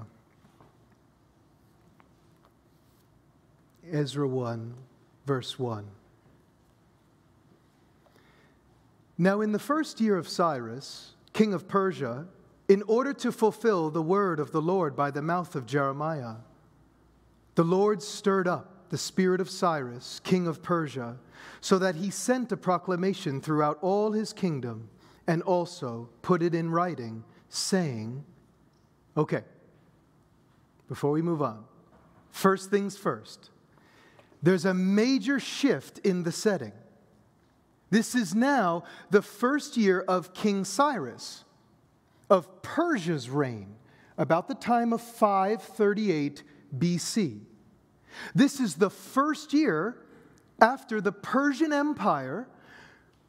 Ezra 3.92 4.26
1, 4.26 4.74
verse 5.26 5.58
1. 5.58 5.86
Now, 9.18 9.42
in 9.42 9.52
the 9.52 9.58
first 9.58 10.00
year 10.00 10.16
of 10.16 10.28
Cyrus, 10.28 11.12
king 11.32 11.52
of 11.52 11.68
Persia, 11.68 12.26
in 12.68 12.82
order 12.84 13.12
to 13.12 13.30
fulfill 13.30 13.90
the 13.90 14.02
word 14.02 14.40
of 14.40 14.50
the 14.50 14.62
Lord 14.62 14.96
by 14.96 15.10
the 15.10 15.20
mouth 15.20 15.54
of 15.54 15.66
Jeremiah, 15.66 16.36
the 17.54 17.64
Lord 17.64 18.02
stirred 18.02 18.48
up 18.48 18.88
the 18.88 18.98
spirit 18.98 19.40
of 19.40 19.50
Cyrus, 19.50 20.20
king 20.24 20.46
of 20.46 20.62
Persia, 20.62 21.16
so 21.60 21.78
that 21.78 21.96
he 21.96 22.10
sent 22.10 22.50
a 22.50 22.56
proclamation 22.56 23.40
throughout 23.40 23.78
all 23.82 24.12
his 24.12 24.32
kingdom 24.32 24.88
and 25.26 25.42
also 25.42 26.08
put 26.22 26.42
it 26.42 26.54
in 26.54 26.70
writing, 26.70 27.24
saying, 27.48 28.24
Okay, 29.16 29.44
before 30.88 31.10
we 31.10 31.22
move 31.22 31.42
on, 31.42 31.64
first 32.30 32.70
things 32.70 32.96
first 32.96 33.51
there's 34.42 34.64
a 34.64 34.74
major 34.74 35.38
shift 35.38 35.98
in 35.98 36.24
the 36.24 36.32
setting. 36.32 36.72
This 37.90 38.14
is 38.14 38.34
now 38.34 38.84
the 39.10 39.22
first 39.22 39.76
year 39.76 40.00
of 40.00 40.34
King 40.34 40.64
Cyrus, 40.64 41.44
of 42.30 42.62
Persia's 42.62 43.28
reign, 43.28 43.76
about 44.16 44.48
the 44.48 44.54
time 44.54 44.92
of 44.92 45.00
538 45.00 46.42
BC. 46.76 47.40
This 48.34 48.60
is 48.60 48.74
the 48.74 48.90
first 48.90 49.52
year 49.52 49.96
after 50.60 51.00
the 51.00 51.12
Persian 51.12 51.72
Empire 51.72 52.48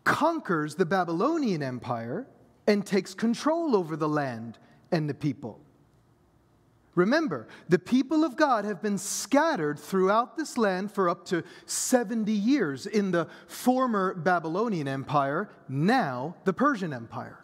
conquers 0.04 0.76
the 0.76 0.86
Babylonian 0.86 1.64
Empire 1.64 2.28
and 2.68 2.86
takes 2.86 3.14
control 3.14 3.76
over 3.76 3.96
the 3.96 4.10
land 4.10 4.58
and 4.92 5.10
the 5.10 5.14
people. 5.14 5.60
Remember, 6.96 7.48
the 7.70 7.80
people 7.80 8.24
of 8.24 8.36
God 8.36 8.66
have 8.66 8.82
been 8.82 9.00
scattered 9.00 9.80
throughout 9.80 10.38
this 10.38 10.58
land 10.58 10.92
for 10.92 11.10
up 11.10 11.26
to 11.26 11.44
70 11.66 12.32
years 12.32 12.86
in 12.86 13.12
the 13.12 13.28
former 13.48 14.14
Babylonian 14.14 14.88
Empire, 14.88 15.50
now 15.68 16.36
the 16.44 16.54
Persian 16.54 16.94
Empire. 16.94 17.44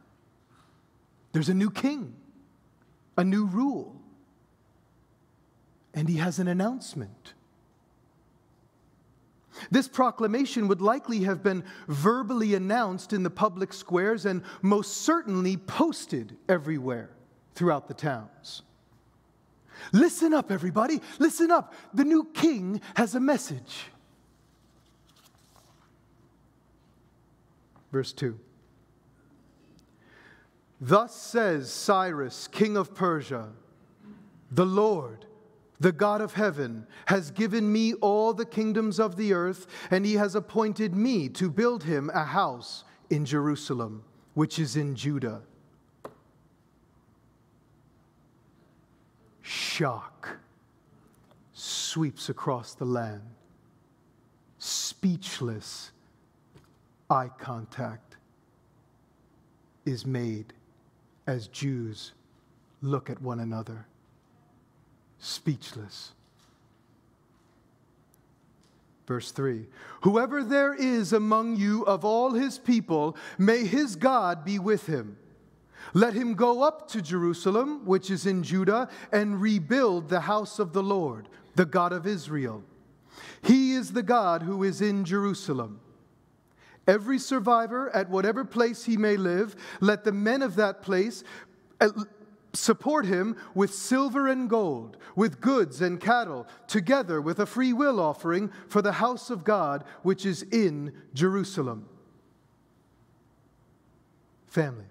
There's 1.31 1.49
a 1.49 1.53
new 1.53 1.71
king, 1.71 2.13
a 3.17 3.23
new 3.23 3.45
rule, 3.45 3.95
and 5.95 6.07
he 6.07 6.17
has 6.17 6.37
an 6.37 6.47
announcement. 6.47 7.33
This 9.71 9.87
proclamation 9.87 10.67
would 10.67 10.81
likely 10.81 11.23
have 11.23 11.41
been 11.41 11.63
verbally 11.87 12.53
announced 12.53 13.13
in 13.13 13.23
the 13.23 13.29
public 13.31 13.73
squares 13.73 14.25
and 14.25 14.43
most 14.61 14.97
certainly 14.97 15.57
posted 15.57 16.37
everywhere 16.47 17.09
throughout 17.55 17.87
the 17.87 17.93
towns. 17.95 18.61
Listen 19.91 20.33
up, 20.33 20.51
everybody. 20.51 21.01
Listen 21.19 21.51
up. 21.51 21.73
The 21.93 22.05
new 22.05 22.25
king 22.33 22.81
has 22.95 23.15
a 23.15 23.19
message. 23.19 23.85
Verse 27.91 28.13
2. 28.13 28.39
Thus 30.81 31.13
says 31.13 31.71
Cyrus, 31.71 32.47
king 32.47 32.77
of 32.77 32.95
Persia, 32.95 33.49
the 34.51 34.65
Lord, 34.65 35.25
the 35.79 35.91
God 35.91 36.21
of 36.21 36.33
heaven, 36.33 36.87
has 37.07 37.31
given 37.31 37.71
me 37.71 37.93
all 37.95 38.33
the 38.33 38.45
kingdoms 38.45 38.99
of 38.99 39.15
the 39.15 39.33
earth, 39.33 39.67
and 39.91 40.05
he 40.05 40.13
has 40.13 40.35
appointed 40.35 40.95
me 40.95 41.27
to 41.29 41.49
build 41.49 41.83
him 41.83 42.09
a 42.13 42.23
house 42.23 42.83
in 43.09 43.25
Jerusalem, 43.25 44.03
which 44.35 44.59
is 44.59 44.75
in 44.75 44.95
Judah 44.95 45.41
shock 49.49 50.37
sweeps 51.53 52.29
across 52.29 52.75
the 52.75 52.85
land. 52.85 53.23
Speechless 54.59 55.91
eye 57.09 57.31
contact 57.39 58.17
is 59.85 60.05
made 60.05 60.53
as 61.25 61.47
Jews 61.47 62.13
look 62.83 63.09
at 63.09 63.19
one 63.23 63.39
another. 63.39 63.87
Speechless. 65.17 66.11
Verse 69.07 69.31
3 69.31 69.65
Whoever 70.01 70.43
there 70.43 70.75
is 70.75 71.11
among 71.11 71.55
you 71.55 71.83
of 71.85 72.05
all 72.05 72.33
his 72.33 72.59
people, 72.59 73.17
may 73.39 73.65
his 73.65 73.95
God 73.95 74.45
be 74.45 74.59
with 74.59 74.85
him 74.85 75.17
Let 75.93 76.13
him 76.13 76.35
go 76.35 76.63
up 76.63 76.87
to 76.89 77.01
Jerusalem, 77.01 77.85
which 77.85 78.11
is 78.11 78.25
in 78.25 78.43
Judah, 78.43 78.89
and 79.11 79.41
rebuild 79.41 80.09
the 80.09 80.21
house 80.21 80.59
of 80.59 80.73
the 80.73 80.83
Lord, 80.83 81.29
the 81.55 81.65
God 81.65 81.93
of 81.93 82.05
Israel. 82.05 82.63
He 83.41 83.73
is 83.73 83.91
the 83.91 84.03
God 84.03 84.43
who 84.43 84.63
is 84.63 84.81
in 84.81 85.05
Jerusalem. 85.05 85.79
Every 86.87 87.19
survivor, 87.19 87.89
at 87.95 88.09
whatever 88.09 88.43
place 88.43 88.85
he 88.85 88.97
may 88.97 89.15
live, 89.15 89.55
let 89.79 90.03
the 90.03 90.11
men 90.11 90.41
of 90.41 90.55
that 90.55 90.81
place 90.81 91.23
support 92.53 93.05
him 93.05 93.35
with 93.53 93.73
silver 93.73 94.27
and 94.27 94.49
gold, 94.49 94.97
with 95.15 95.39
goods 95.39 95.81
and 95.81 95.99
cattle, 96.01 96.47
together 96.67 97.21
with 97.21 97.39
a 97.39 97.45
free 97.45 97.73
will 97.73 97.99
offering 97.99 98.51
for 98.67 98.81
the 98.81 98.93
house 98.93 99.29
of 99.29 99.43
God 99.43 99.83
which 100.01 100.25
is 100.25 100.43
in 100.43 100.93
Jerusalem. 101.13 101.87
Family. 104.47 104.85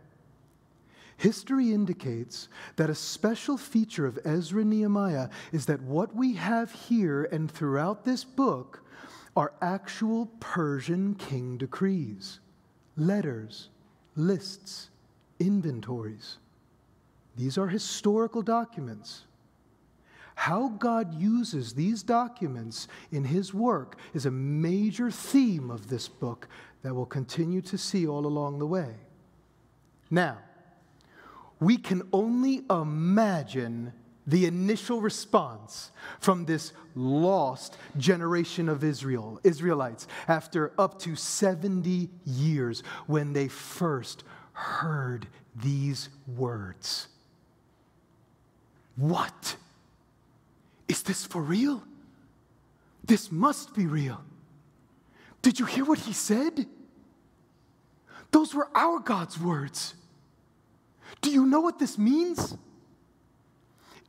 History 1.19 1.73
indicates 1.73 2.49
that 2.77 2.91
a 2.91 2.95
special 2.95 3.57
feature 3.57 4.07
of 4.07 4.21
Ezra 4.25 4.65
Nehemiah 4.65 5.29
is 5.51 5.67
that 5.67 5.83
what 5.83 6.15
we 6.15 6.35
have 6.35 6.71
here 6.71 7.25
and 7.25 7.51
throughout 7.51 8.05
this 8.05 8.23
book 8.23 8.85
are 9.37 9.53
actual 9.61 10.27
Persian 10.39 11.17
king 11.17 11.59
decrees, 11.59 12.39
letters, 12.97 13.69
lists, 14.15 14.91
inventories. 15.41 16.39
These 17.37 17.59
are 17.59 17.67
historical 17.67 18.43
documents. 18.43 19.25
How 20.37 20.69
God 20.69 21.21
uses 21.21 21.73
these 21.73 22.05
documents 22.05 22.87
in 23.11 23.25
His 23.25 23.53
work 23.53 23.97
is 24.15 24.25
a 24.25 24.31
major 24.31 25.11
theme 25.11 25.69
of 25.69 25.89
this 25.89 26.07
book 26.07 26.47
that 26.83 26.95
we'll 26.95 27.07
continue 27.07 27.61
to 27.63 27.77
see 27.77 28.07
all 28.07 28.25
along 28.25 28.61
the 28.61 28.67
way. 28.67 28.95
Now, 30.13 30.39
we 31.61 31.77
can 31.77 32.03
only 32.13 32.63
imagine 32.71 33.93
the 34.27 34.45
initial 34.45 35.01
response 35.01 35.91
from 36.21 36.45
this 36.45 36.73
lost 36.95 37.79
generation 37.97 38.69
of 38.69 38.85
Israel, 38.85 39.41
Israelites, 39.43 40.07
after 40.29 40.73
up 40.79 40.99
to 41.01 41.17
70 41.17 42.11
years 42.27 42.83
when 43.07 43.33
they 43.33 43.49
first 43.49 44.25
heard 44.53 45.27
these 45.57 46.11
words. 46.27 47.09
What? 48.97 49.57
Is 50.89 51.03
this 51.03 51.25
for 51.25 51.41
real? 51.41 51.83
This 53.05 53.33
must 53.33 53.75
be 53.75 53.87
real. 53.87 54.21
Did 55.41 55.59
you 55.59 55.65
hear 55.65 55.85
what 55.85 56.01
he 56.01 56.13
said? 56.13 56.67
Those 58.31 58.55
were 58.55 58.69
our 58.75 58.99
God's 58.99 59.41
words. 59.41 59.95
Do 61.21 61.31
you 61.31 61.47
know 61.47 61.61
what 61.61 61.79
this 61.79 61.99
means? 61.99 62.57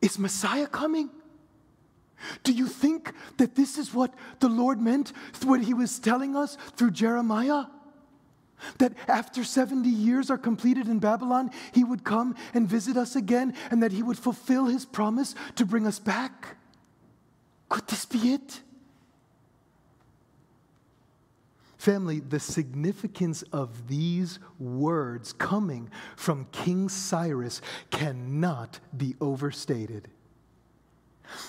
Is 0.02 0.18
Messiah 0.18 0.68
coming? 0.68 1.10
Do 2.44 2.52
you 2.52 2.68
think 2.68 3.14
that 3.38 3.56
this 3.56 3.78
is 3.78 3.94
what 3.94 4.14
the 4.40 4.50
Lord 4.50 4.82
meant 4.82 5.14
when 5.46 5.62
he 5.62 5.74
was 5.74 6.00
telling 6.00 6.36
us 6.36 6.58
through 6.76 6.92
Jeremiah? 6.92 7.66
That 8.78 8.94
after 9.08 9.46
70 9.46 9.88
years 9.88 10.30
are 10.30 10.38
completed 10.38 10.88
in 10.88 11.00
Babylon, 11.00 11.50
he 11.72 11.84
would 11.84 12.04
come 12.04 12.36
and 12.54 12.68
visit 12.68 12.98
us 12.98 13.16
again 13.16 13.54
and 13.72 13.82
that 13.82 13.94
he 13.94 14.04
would 14.04 14.18
fulfill 14.18 14.66
his 14.66 14.86
promise 14.86 15.34
to 15.56 15.66
bring 15.66 15.88
us 15.88 15.98
back? 15.98 16.58
Could 17.70 17.88
this 17.88 18.06
be 18.06 18.34
it? 18.34 18.62
Family, 21.80 22.20
the 22.20 22.42
significance 22.42 23.42
of 23.54 23.88
these 23.88 24.38
words 24.60 25.32
coming 25.32 25.90
from 26.18 26.46
King 26.52 26.90
Cyrus 26.90 27.62
cannot 27.90 28.82
be 28.98 29.16
overstated. 29.22 30.10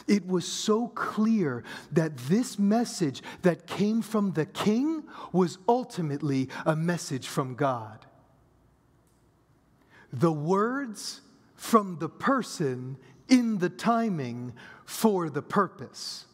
It 0.06 0.24
was 0.28 0.46
so 0.46 0.86
clear 0.86 1.64
that 1.90 2.16
this 2.16 2.60
message 2.60 3.24
that 3.42 3.66
came 3.66 4.02
from 4.02 4.30
the 4.34 4.46
king 4.46 5.02
was 5.32 5.58
ultimately 5.68 6.48
a 6.64 6.76
message 6.76 7.26
from 7.26 7.56
God. 7.56 8.06
The 10.12 10.30
words 10.30 11.22
from 11.56 11.98
the 11.98 12.08
person 12.08 12.98
in 13.28 13.58
the 13.58 13.68
timing 13.68 14.52
for 14.84 15.28
the 15.28 15.42
purpose, 15.42 16.26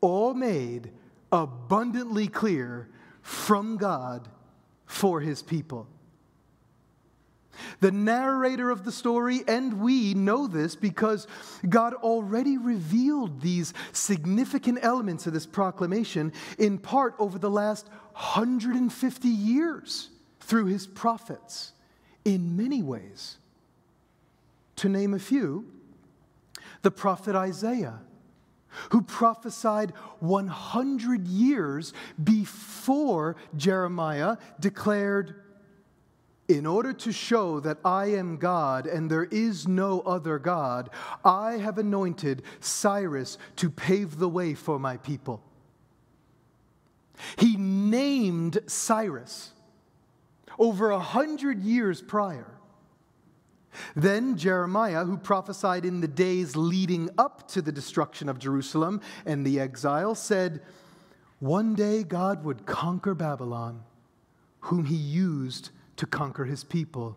all 0.00 0.34
made 0.34 0.90
abundantly 1.30 2.26
clear 2.26 2.88
from 3.26 3.76
God 3.76 4.28
for 4.84 5.20
his 5.20 5.42
people. 5.42 5.88
The 7.80 7.90
narrator 7.90 8.70
of 8.70 8.84
the 8.84 8.92
story, 8.92 9.42
and 9.48 9.80
we 9.80 10.14
know 10.14 10.46
this 10.46 10.76
because 10.76 11.26
God 11.68 11.94
already 11.94 12.56
revealed 12.56 13.40
these 13.40 13.74
significant 13.90 14.78
elements 14.82 15.26
of 15.26 15.32
this 15.32 15.44
proclamation 15.44 16.32
in 16.56 16.78
part 16.78 17.16
over 17.18 17.36
the 17.36 17.50
last 17.50 17.88
150 18.12 19.28
years 19.28 20.10
through 20.38 20.66
his 20.66 20.86
prophets 20.86 21.72
in 22.24 22.56
many 22.56 22.80
ways. 22.80 23.38
To 24.76 24.88
name 24.88 25.14
a 25.14 25.18
few, 25.18 25.66
the 26.82 26.92
prophet 26.92 27.34
Isaiah 27.34 27.98
who 28.90 29.02
prophesied 29.02 29.92
100 30.20 31.26
years 31.26 31.92
before 32.22 33.36
Jeremiah 33.56 34.36
declared, 34.60 35.42
In 36.48 36.66
order 36.66 36.92
to 36.92 37.12
show 37.12 37.60
that 37.60 37.78
I 37.84 38.06
am 38.06 38.36
God 38.36 38.86
and 38.86 39.10
there 39.10 39.24
is 39.24 39.66
no 39.66 40.00
other 40.00 40.38
God, 40.38 40.90
I 41.24 41.52
have 41.54 41.78
anointed 41.78 42.42
Cyrus 42.60 43.38
to 43.56 43.70
pave 43.70 44.18
the 44.18 44.28
way 44.28 44.54
for 44.54 44.78
my 44.78 44.96
people. 44.96 45.42
He 47.38 47.56
named 47.56 48.58
Cyrus 48.66 49.52
over 50.58 50.90
a 50.90 50.98
hundred 50.98 51.62
years 51.62 52.00
prior. 52.00 52.55
Then 53.94 54.36
Jeremiah, 54.36 55.04
who 55.04 55.16
prophesied 55.16 55.84
in 55.84 56.00
the 56.00 56.08
days 56.08 56.56
leading 56.56 57.10
up 57.18 57.48
to 57.48 57.62
the 57.62 57.72
destruction 57.72 58.28
of 58.28 58.38
Jerusalem 58.38 59.00
and 59.24 59.44
the 59.44 59.60
exile, 59.60 60.14
said, 60.14 60.62
One 61.38 61.74
day 61.74 62.02
God 62.02 62.44
would 62.44 62.66
conquer 62.66 63.14
Babylon, 63.14 63.82
whom 64.60 64.84
he 64.84 64.96
used 64.96 65.70
to 65.96 66.06
conquer 66.06 66.44
his 66.44 66.64
people. 66.64 67.16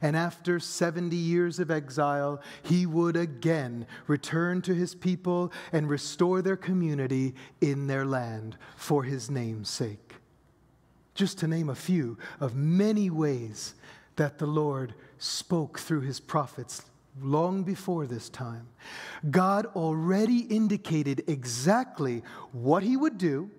And 0.00 0.16
after 0.16 0.58
70 0.58 1.14
years 1.14 1.58
of 1.58 1.70
exile, 1.70 2.40
he 2.62 2.86
would 2.86 3.16
again 3.16 3.86
return 4.06 4.62
to 4.62 4.74
his 4.74 4.94
people 4.94 5.52
and 5.72 5.88
restore 5.88 6.42
their 6.42 6.56
community 6.56 7.34
in 7.60 7.86
their 7.86 8.04
land 8.04 8.56
for 8.76 9.02
his 9.02 9.30
name's 9.30 9.68
sake. 9.68 10.14
Just 11.14 11.38
to 11.38 11.48
name 11.48 11.68
a 11.68 11.74
few 11.74 12.18
of 12.40 12.54
many 12.54 13.08
ways 13.10 13.74
that 14.16 14.38
the 14.38 14.46
Lord 14.46 14.94
spoke 15.18 15.78
through 15.78 16.02
his 16.02 16.20
prophets 16.20 16.82
long 17.20 17.62
before 17.62 18.06
this 18.06 18.28
time. 18.28 18.66
God 19.30 19.66
already 19.76 20.38
indicated 20.38 21.24
exactly 21.26 22.22
what 22.52 22.82
he 22.82 22.96
would 22.96 23.18
do, 23.18 23.50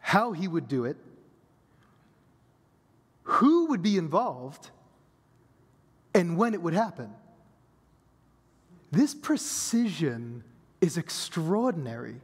how 0.00 0.32
he 0.32 0.48
would 0.48 0.68
do 0.68 0.84
it, 0.84 0.96
who 3.22 3.66
would 3.66 3.82
be 3.82 3.96
involved, 3.96 4.70
and 6.14 6.36
when 6.36 6.54
it 6.54 6.62
would 6.62 6.74
happen. 6.74 7.12
This 8.90 9.14
precision 9.14 10.42
is 10.80 10.96
extraordinary. 10.96 12.16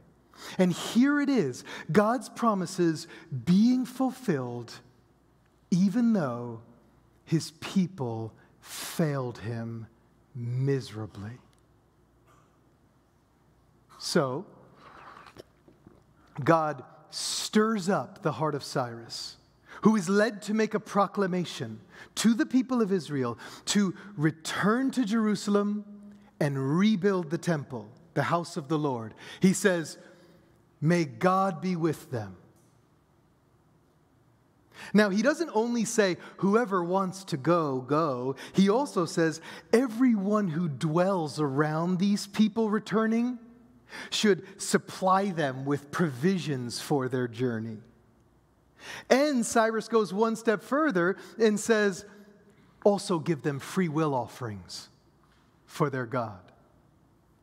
And 0.57 0.73
here 0.73 1.21
it 1.21 1.29
is 1.29 1.63
God's 1.91 2.27
promises 2.27 3.07
being 3.45 3.85
fulfilled, 3.85 4.73
even 5.71 6.13
though 6.13 6.61
his 7.25 7.51
people 7.59 8.33
failed 8.61 9.39
him 9.39 9.87
miserably. 10.33 11.39
So, 13.97 14.45
God 16.43 16.83
stirs 17.09 17.89
up 17.89 18.21
the 18.21 18.33
heart 18.33 18.55
of 18.55 18.63
Cyrus, 18.63 19.37
who 19.81 19.95
is 19.95 20.09
led 20.09 20.41
to 20.43 20.53
make 20.53 20.73
a 20.73 20.79
proclamation 20.79 21.79
to 22.15 22.33
the 22.33 22.45
people 22.45 22.81
of 22.81 22.91
Israel 22.91 23.37
to 23.65 23.95
return 24.15 24.91
to 24.91 25.05
Jerusalem 25.05 25.85
and 26.39 26.77
rebuild 26.77 27.29
the 27.29 27.37
temple, 27.37 27.89
the 28.13 28.23
house 28.23 28.57
of 28.57 28.67
the 28.67 28.77
Lord. 28.77 29.13
He 29.39 29.53
says, 29.53 29.97
May 30.81 31.05
God 31.05 31.61
be 31.61 31.75
with 31.75 32.11
them. 32.11 32.35
Now, 34.93 35.09
he 35.09 35.21
doesn't 35.21 35.51
only 35.53 35.85
say, 35.85 36.17
whoever 36.37 36.83
wants 36.83 37.23
to 37.25 37.37
go, 37.37 37.81
go. 37.81 38.35
He 38.53 38.69
also 38.69 39.05
says, 39.05 39.41
everyone 39.73 40.47
who 40.47 40.67
dwells 40.67 41.39
around 41.39 41.99
these 41.99 42.27
people 42.27 42.69
returning 42.69 43.39
should 44.09 44.61
supply 44.61 45.31
them 45.31 45.65
with 45.65 45.91
provisions 45.91 46.81
for 46.81 47.07
their 47.07 47.27
journey. 47.27 47.77
And 49.09 49.45
Cyrus 49.45 49.87
goes 49.87 50.13
one 50.13 50.35
step 50.35 50.61
further 50.61 51.17
and 51.39 51.59
says, 51.59 52.05
also 52.83 53.19
give 53.19 53.41
them 53.41 53.59
free 53.59 53.89
will 53.89 54.13
offerings 54.13 54.89
for 55.65 55.89
their 55.89 56.05
God. 56.05 56.39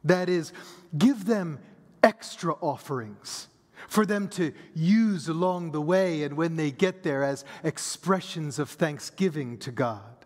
That 0.05 0.29
is, 0.29 0.53
give 0.97 1.27
them 1.27 1.59
extra 2.03 2.53
offerings 2.55 3.49
for 3.93 4.07
them 4.07 4.27
to 4.27 4.55
use 4.75 5.29
along 5.29 5.73
the 5.73 5.81
way 5.81 6.23
and 6.23 6.35
when 6.35 6.57
they 6.57 6.71
get 6.71 7.03
there 7.03 7.23
as 7.23 7.45
expressions 7.63 8.59
of 8.59 8.71
thanksgiving 8.71 9.59
to 9.59 9.71
God. 9.71 10.25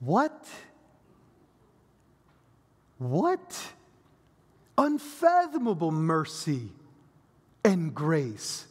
What? 0.00 0.46
What? 2.98 3.58
Unfathomable 4.76 5.92
mercy 5.92 6.68
and 7.64 7.94
grace. 7.94 8.66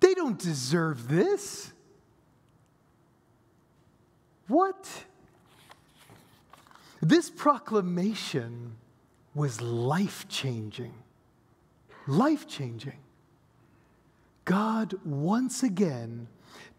They 0.00 0.14
don't 0.14 0.38
deserve 0.38 1.06
this. 1.06 1.70
What? 4.48 4.88
This 7.02 7.28
proclamation 7.28 8.76
was 9.34 9.60
life 9.60 10.26
changing. 10.30 10.94
Life 12.10 12.48
changing. 12.48 12.98
God 14.44 14.94
once 15.04 15.62
again 15.62 16.26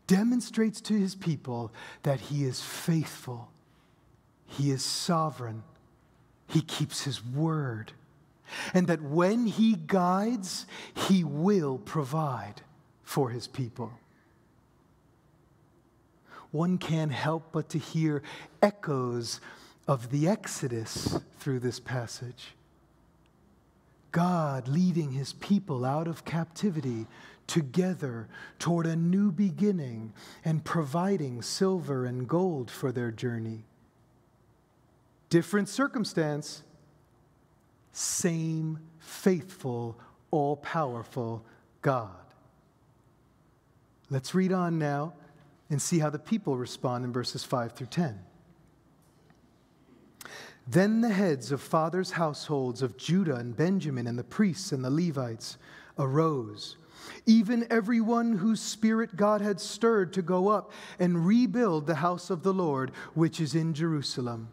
demonstrates 0.06 0.82
to 0.82 0.94
his 0.94 1.16
people 1.16 1.72
that 2.04 2.20
he 2.20 2.44
is 2.44 2.62
faithful, 2.62 3.50
he 4.46 4.72
is 4.72 4.84
sovereign, 4.84 5.64
he 6.48 6.62
keeps 6.62 7.06
his 7.06 7.24
word, 7.24 7.94
and 8.74 8.88
that 8.88 9.02
when 9.02 9.46
he 9.46 9.76
guides, 9.76 10.66
he 10.94 11.24
will 11.24 11.78
provide 11.78 12.62
for 13.02 13.30
his 13.30 13.48
people. 13.48 13.94
One 16.52 16.78
can't 16.78 17.14
help 17.14 17.54
but 17.54 17.70
to 17.70 17.78
hear 17.78 18.22
echoes 18.62 19.40
of 19.88 20.12
the 20.12 20.28
Exodus 20.28 21.20
through 21.40 21.60
this 21.62 21.80
passage. 21.80 22.54
God 24.12 24.68
leading 24.68 25.12
his 25.12 25.34
people 25.34 25.86
out 25.86 26.08
of 26.08 26.26
captivity 26.26 27.08
together 27.48 28.28
toward 28.60 28.86
a 28.86 28.96
new 28.96 29.32
beginning 29.32 30.14
and 30.44 30.64
providing 30.64 31.42
silver 31.42 32.06
and 32.06 32.28
gold 32.28 32.70
for 32.70 32.92
their 32.92 33.12
journey. 33.12 33.66
Different 35.30 35.70
circumstance, 35.70 36.64
same 37.92 38.80
faithful, 39.00 39.98
all 40.30 40.58
powerful 40.58 41.44
God. 41.82 42.10
Let's 44.10 44.36
read 44.36 44.52
on 44.52 44.78
now 44.78 45.14
and 45.70 45.82
see 45.82 46.00
how 46.00 46.10
the 46.10 46.20
people 46.20 46.58
respond 46.58 47.06
in 47.06 47.14
verses 47.14 47.46
5 47.46 47.74
through 47.74 47.88
10. 47.88 48.20
Then 50.68 51.02
the 51.02 51.10
heads 51.10 51.52
of 51.52 51.62
fathers' 51.62 52.12
households 52.12 52.82
of 52.82 52.98
Judah 52.98 53.36
and 53.36 53.56
Benjamin 53.56 54.08
and 54.08 54.18
the 54.18 54.24
priests 54.24 54.72
and 54.72 54.84
the 54.84 54.90
Levites 54.90 55.58
arose, 55.98 56.78
even 57.26 57.68
everyone 57.70 58.38
whose 58.38 58.62
spirit 58.62 59.16
God 59.16 59.42
had 59.42 59.60
stirred 59.60 60.14
to 60.14 60.22
go 60.22 60.50
up 60.50 60.72
and 61.00 61.26
rebuild 61.26 61.88
the 61.88 61.96
house 61.96 62.30
of 62.30 62.44
the 62.44 62.54
Lord, 62.54 62.92
which 63.14 63.42
is 63.42 63.56
in 63.56 63.74
Jerusalem. 63.74 64.50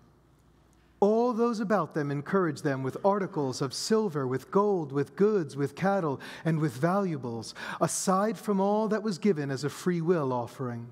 All 1.01 1.33
those 1.33 1.61
about 1.61 1.95
them 1.95 2.11
encouraged 2.11 2.65
them 2.65 2.83
with 2.83 2.97
articles 3.05 3.63
of 3.63 3.73
silver, 3.73 4.27
with 4.27 4.51
gold, 4.51 4.91
with 4.91 5.15
goods, 5.15 5.57
with 5.57 5.77
cattle, 5.77 6.21
and 6.45 6.59
with 6.59 6.73
valuables, 6.73 7.55
aside 7.81 8.37
from 8.37 8.61
all 8.61 8.89
that 8.89 9.05
was 9.05 9.19
given 9.19 9.51
as 9.51 9.63
a 9.63 9.71
free 9.71 10.01
will 10.01 10.33
offering. 10.33 10.89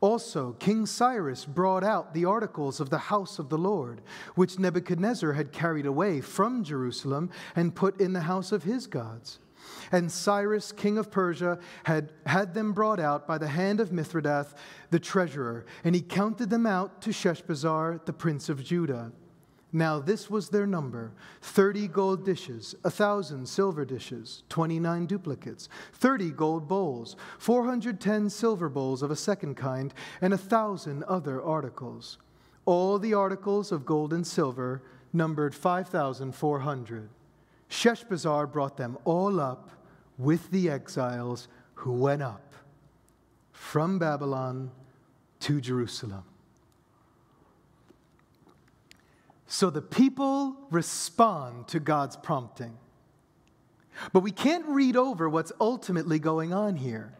Also, 0.00 0.52
King 0.58 0.86
Cyrus 0.86 1.44
brought 1.44 1.84
out 1.84 2.12
the 2.12 2.24
articles 2.24 2.80
of 2.80 2.90
the 2.90 2.98
house 2.98 3.38
of 3.38 3.48
the 3.48 3.58
Lord, 3.58 4.02
which 4.34 4.58
Nebuchadnezzar 4.58 5.32
had 5.32 5.52
carried 5.52 5.86
away 5.86 6.20
from 6.20 6.64
Jerusalem 6.64 7.30
and 7.54 7.74
put 7.74 8.00
in 8.00 8.12
the 8.12 8.20
house 8.20 8.52
of 8.52 8.64
his 8.64 8.86
gods. 8.86 9.38
And 9.90 10.12
Cyrus, 10.12 10.70
king 10.72 10.98
of 10.98 11.10
Persia, 11.10 11.58
had 11.84 12.12
had 12.24 12.54
them 12.54 12.72
brought 12.72 13.00
out 13.00 13.26
by 13.26 13.38
the 13.38 13.48
hand 13.48 13.80
of 13.80 13.90
Mithredath, 13.90 14.54
the 14.90 15.00
treasurer, 15.00 15.66
and 15.82 15.94
he 15.94 16.00
counted 16.00 16.50
them 16.50 16.66
out 16.66 17.02
to 17.02 17.10
Sheshbazzar, 17.10 18.04
the 18.04 18.12
prince 18.12 18.48
of 18.48 18.62
Judah. 18.62 19.12
Now, 19.76 19.98
this 19.98 20.30
was 20.30 20.48
their 20.48 20.66
number 20.66 21.12
30 21.42 21.88
gold 21.88 22.24
dishes, 22.24 22.74
a 22.82 22.88
1,000 22.88 23.46
silver 23.46 23.84
dishes, 23.84 24.42
29 24.48 25.04
duplicates, 25.04 25.68
30 25.92 26.30
gold 26.30 26.66
bowls, 26.66 27.14
410 27.38 28.30
silver 28.30 28.70
bowls 28.70 29.02
of 29.02 29.10
a 29.10 29.16
second 29.16 29.56
kind, 29.56 29.92
and 30.22 30.32
a 30.32 30.38
1,000 30.38 31.04
other 31.04 31.42
articles. 31.42 32.16
All 32.64 32.98
the 32.98 33.12
articles 33.12 33.70
of 33.70 33.84
gold 33.84 34.14
and 34.14 34.26
silver 34.26 34.80
numbered 35.12 35.54
5,400. 35.54 37.10
Sheshbazzar 37.68 38.50
brought 38.50 38.78
them 38.78 38.96
all 39.04 39.38
up 39.38 39.72
with 40.16 40.50
the 40.52 40.70
exiles 40.70 41.48
who 41.74 41.92
went 41.92 42.22
up 42.22 42.54
from 43.52 43.98
Babylon 43.98 44.70
to 45.40 45.60
Jerusalem. 45.60 46.24
So 49.46 49.70
the 49.70 49.82
people 49.82 50.56
respond 50.70 51.68
to 51.68 51.80
God's 51.80 52.16
prompting. 52.16 52.76
But 54.12 54.20
we 54.20 54.32
can't 54.32 54.66
read 54.66 54.96
over 54.96 55.28
what's 55.28 55.52
ultimately 55.60 56.18
going 56.18 56.52
on 56.52 56.76
here. 56.76 57.14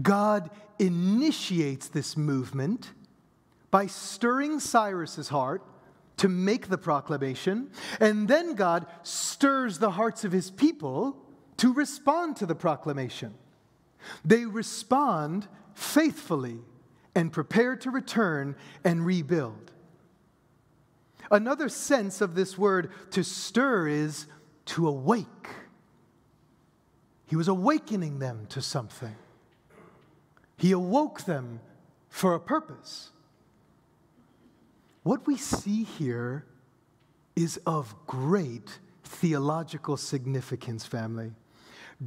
God 0.00 0.50
initiates 0.78 1.88
this 1.88 2.16
movement 2.16 2.90
by 3.70 3.86
stirring 3.86 4.60
Cyrus's 4.60 5.28
heart 5.28 5.62
to 6.16 6.28
make 6.28 6.68
the 6.68 6.78
proclamation, 6.78 7.70
and 7.98 8.28
then 8.28 8.54
God 8.54 8.86
stirs 9.02 9.78
the 9.78 9.90
hearts 9.90 10.24
of 10.24 10.32
his 10.32 10.50
people 10.50 11.16
to 11.56 11.72
respond 11.72 12.36
to 12.36 12.46
the 12.46 12.54
proclamation. 12.54 13.34
They 14.24 14.44
respond 14.44 15.48
faithfully 15.74 16.58
and 17.14 17.32
prepare 17.32 17.76
to 17.76 17.90
return 17.90 18.54
and 18.84 19.04
rebuild. 19.04 19.72
Another 21.34 21.68
sense 21.68 22.20
of 22.20 22.36
this 22.36 22.56
word 22.56 22.92
to 23.10 23.24
stir 23.24 23.88
is 23.88 24.26
to 24.66 24.86
awake. 24.86 25.48
He 27.26 27.34
was 27.34 27.48
awakening 27.48 28.20
them 28.20 28.46
to 28.50 28.62
something. 28.62 29.16
He 30.56 30.70
awoke 30.70 31.22
them 31.24 31.58
for 32.08 32.34
a 32.34 32.40
purpose. 32.40 33.10
What 35.02 35.26
we 35.26 35.36
see 35.36 35.82
here 35.82 36.46
is 37.34 37.56
of 37.66 37.96
great 38.06 38.78
theological 39.02 39.96
significance, 39.96 40.86
family. 40.86 41.32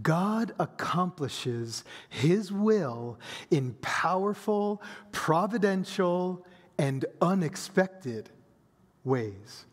God 0.02 0.54
accomplishes 0.58 1.84
His 2.08 2.50
will 2.50 3.20
in 3.52 3.74
powerful, 3.82 4.82
providential, 5.12 6.46
and 6.78 7.04
unexpected 7.22 8.30
ways. 9.08 9.65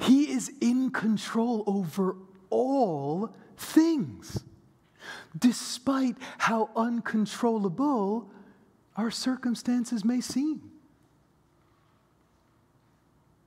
He 0.00 0.32
is 0.32 0.52
in 0.60 0.90
control 0.90 1.64
over 1.66 2.16
all 2.50 3.34
things, 3.56 4.42
despite 5.38 6.16
how 6.38 6.70
uncontrollable 6.76 8.30
our 8.96 9.10
circumstances 9.10 10.04
may 10.04 10.20
seem. 10.20 10.70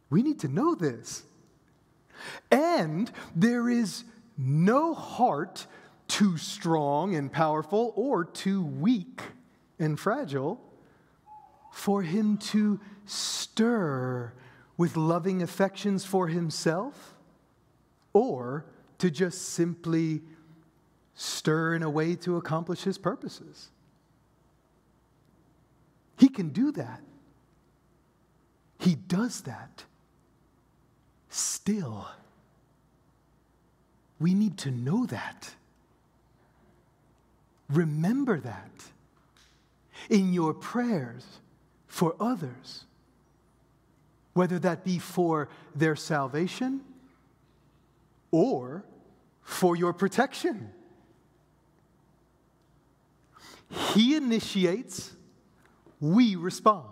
We 0.09 0.23
need 0.23 0.39
to 0.39 0.47
know 0.47 0.75
this. 0.75 1.23
And 2.49 3.11
there 3.35 3.69
is 3.69 4.05
no 4.37 4.93
heart 4.93 5.67
too 6.07 6.37
strong 6.37 7.15
and 7.15 7.31
powerful 7.31 7.93
or 7.95 8.23
too 8.23 8.63
weak 8.63 9.21
and 9.79 9.99
fragile 9.99 10.61
for 11.75 12.03
him 12.03 12.37
to 12.37 12.79
stir 13.05 14.31
with 14.77 14.95
loving 14.95 15.41
affections 15.41 16.05
for 16.05 16.29
himself 16.29 17.15
or 18.13 18.65
to 18.97 19.11
just 19.11 19.49
simply 19.49 20.21
stir 21.15 21.75
in 21.75 21.83
a 21.83 21.89
way 21.89 22.15
to 22.15 22.37
accomplish 22.37 22.83
his 22.83 22.97
purposes. 22.97 23.71
He 26.17 26.29
can 26.29 26.47
do 26.49 26.71
that. 26.71 27.01
He 28.79 28.95
does 28.95 29.41
that. 29.41 29.83
Still, 31.27 32.07
we 34.17 34.33
need 34.33 34.57
to 34.59 34.71
know 34.71 35.05
that. 35.07 35.53
Remember 37.69 38.39
that 38.39 38.71
in 40.09 40.31
your 40.31 40.53
prayers 40.53 41.25
for 41.95 42.13
others, 42.19 42.83
whether 44.33 44.59
that 44.59 44.83
be 44.83 44.99
for 44.99 45.47
their 45.73 45.95
salvation 45.95 46.81
or 48.31 48.83
for 49.41 49.77
your 49.77 49.93
protection. 49.93 50.71
He 53.93 54.17
initiates, 54.17 55.13
we 56.01 56.35
respond. 56.35 56.83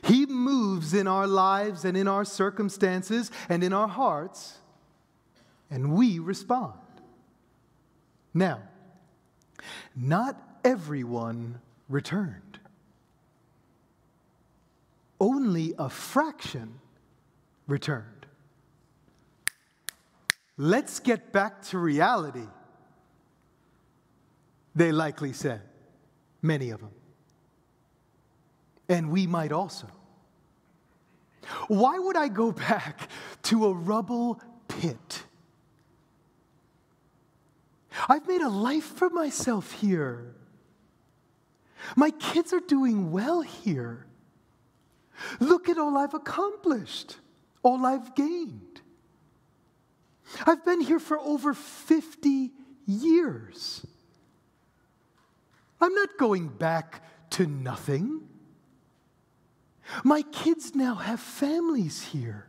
He 0.00 0.24
moves 0.24 0.94
in 0.94 1.06
our 1.06 1.26
lives 1.26 1.84
and 1.84 1.94
in 1.94 2.08
our 2.08 2.24
circumstances 2.24 3.30
and 3.50 3.62
in 3.62 3.74
our 3.74 3.88
hearts, 3.88 4.56
and 5.70 5.92
we 5.92 6.18
respond. 6.18 6.72
Now, 8.32 8.62
not 9.94 10.40
everyone 10.64 11.60
returned. 11.90 12.47
Only 15.20 15.74
a 15.78 15.88
fraction 15.88 16.80
returned. 17.66 18.26
Let's 20.56 20.98
get 20.98 21.32
back 21.32 21.62
to 21.66 21.78
reality, 21.78 22.46
they 24.74 24.90
likely 24.90 25.32
said, 25.32 25.62
many 26.42 26.70
of 26.70 26.80
them. 26.80 26.90
And 28.88 29.10
we 29.10 29.26
might 29.26 29.52
also. 29.52 29.86
Why 31.68 31.98
would 31.98 32.16
I 32.16 32.28
go 32.28 32.52
back 32.52 33.08
to 33.44 33.66
a 33.66 33.72
rubble 33.72 34.40
pit? 34.66 35.22
I've 38.08 38.26
made 38.26 38.42
a 38.42 38.48
life 38.48 38.84
for 38.84 39.10
myself 39.10 39.72
here. 39.72 40.34
My 41.96 42.10
kids 42.10 42.52
are 42.52 42.60
doing 42.60 43.10
well 43.12 43.40
here. 43.40 44.07
Look 45.40 45.68
at 45.68 45.78
all 45.78 45.96
I've 45.96 46.14
accomplished, 46.14 47.16
all 47.62 47.84
I've 47.84 48.14
gained. 48.14 48.80
I've 50.46 50.64
been 50.64 50.80
here 50.80 51.00
for 51.00 51.18
over 51.18 51.54
50 51.54 52.50
years. 52.86 53.86
I'm 55.80 55.94
not 55.94 56.10
going 56.18 56.48
back 56.48 57.02
to 57.30 57.46
nothing. 57.46 58.28
My 60.04 60.22
kids 60.22 60.74
now 60.74 60.96
have 60.96 61.20
families 61.20 62.02
here. 62.02 62.48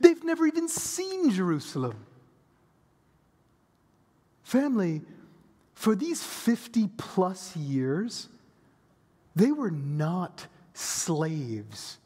They've 0.00 0.22
never 0.22 0.46
even 0.46 0.68
seen 0.68 1.30
Jerusalem. 1.30 2.06
Family, 4.44 5.02
for 5.74 5.96
these 5.96 6.22
50 6.22 6.88
plus 6.96 7.56
years, 7.56 8.28
they 9.34 9.50
were 9.50 9.70
not 9.70 10.46
slaves 10.74 11.98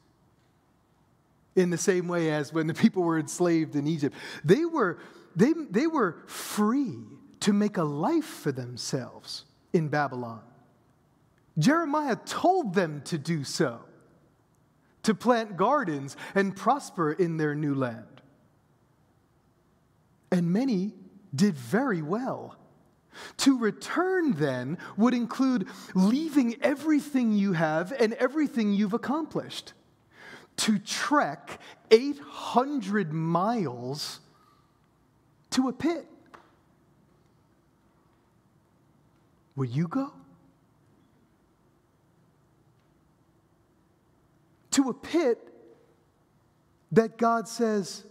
in 1.55 1.71
the 1.71 1.79
same 1.79 2.07
way 2.07 2.31
as 2.31 2.53
when 2.53 2.67
the 2.67 2.75
people 2.75 3.03
were 3.03 3.19
enslaved 3.19 3.75
in 3.75 3.87
Egypt. 3.87 4.15
They 4.45 4.65
were, 4.65 4.99
they, 5.35 5.53
they 5.71 5.87
were 5.87 6.19
free 6.27 6.99
to 7.41 7.53
make 7.53 7.77
a 7.77 7.83
life 7.83 8.25
for 8.25 8.53
themselves 8.53 9.45
in 9.73 9.89
Babylon. 9.89 10.43
Jeremiah 11.59 12.17
told 12.17 12.75
them 12.75 13.03
to 13.07 13.17
do 13.17 13.43
so, 13.45 13.81
to 15.05 15.15
plant 15.15 15.57
gardens 15.57 16.17
and 16.35 16.55
prosper 16.55 17.13
in 17.13 17.37
their 17.37 17.55
new 17.55 17.75
land. 17.75 18.21
And 20.31 20.53
many 20.53 20.93
did 21.35 21.57
very 21.57 22.03
well. 22.03 22.57
To 23.39 23.59
return 23.59 24.33
then 24.33 24.79
would 24.97 25.15
include 25.15 25.69
leaving 25.95 26.57
everything 26.63 27.33
you 27.33 27.53
have 27.53 27.93
and 27.93 28.13
everything 28.15 28.73
you've 28.73 28.95
accomplished. 28.95 29.73
To 30.59 30.79
trek 30.79 31.61
800 31.91 33.13
miles 33.13 34.21
to 35.51 35.69
a 35.69 35.73
pit. 35.73 36.07
Would 39.57 39.71
you 39.71 39.89
go? 39.89 40.13
To 44.73 44.91
a 44.91 44.95
pit 44.95 45.39
that 46.93 47.17
God 47.17 47.49
says, 47.49 48.05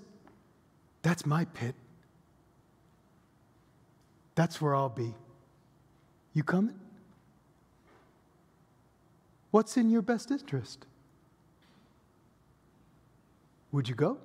that's 1.03 1.25
my 1.25 1.45
pit. 1.45 1.75
That's 4.35 4.61
where 4.61 4.75
I'll 4.75 4.89
be. 4.89 5.15
You 6.33 6.43
coming? 6.43 6.75
What's 9.51 9.77
in 9.77 9.89
your 9.89 10.01
best 10.01 10.31
interest? 10.31 10.85
Would 13.71 13.87
you 13.87 13.95
go? 13.95 14.17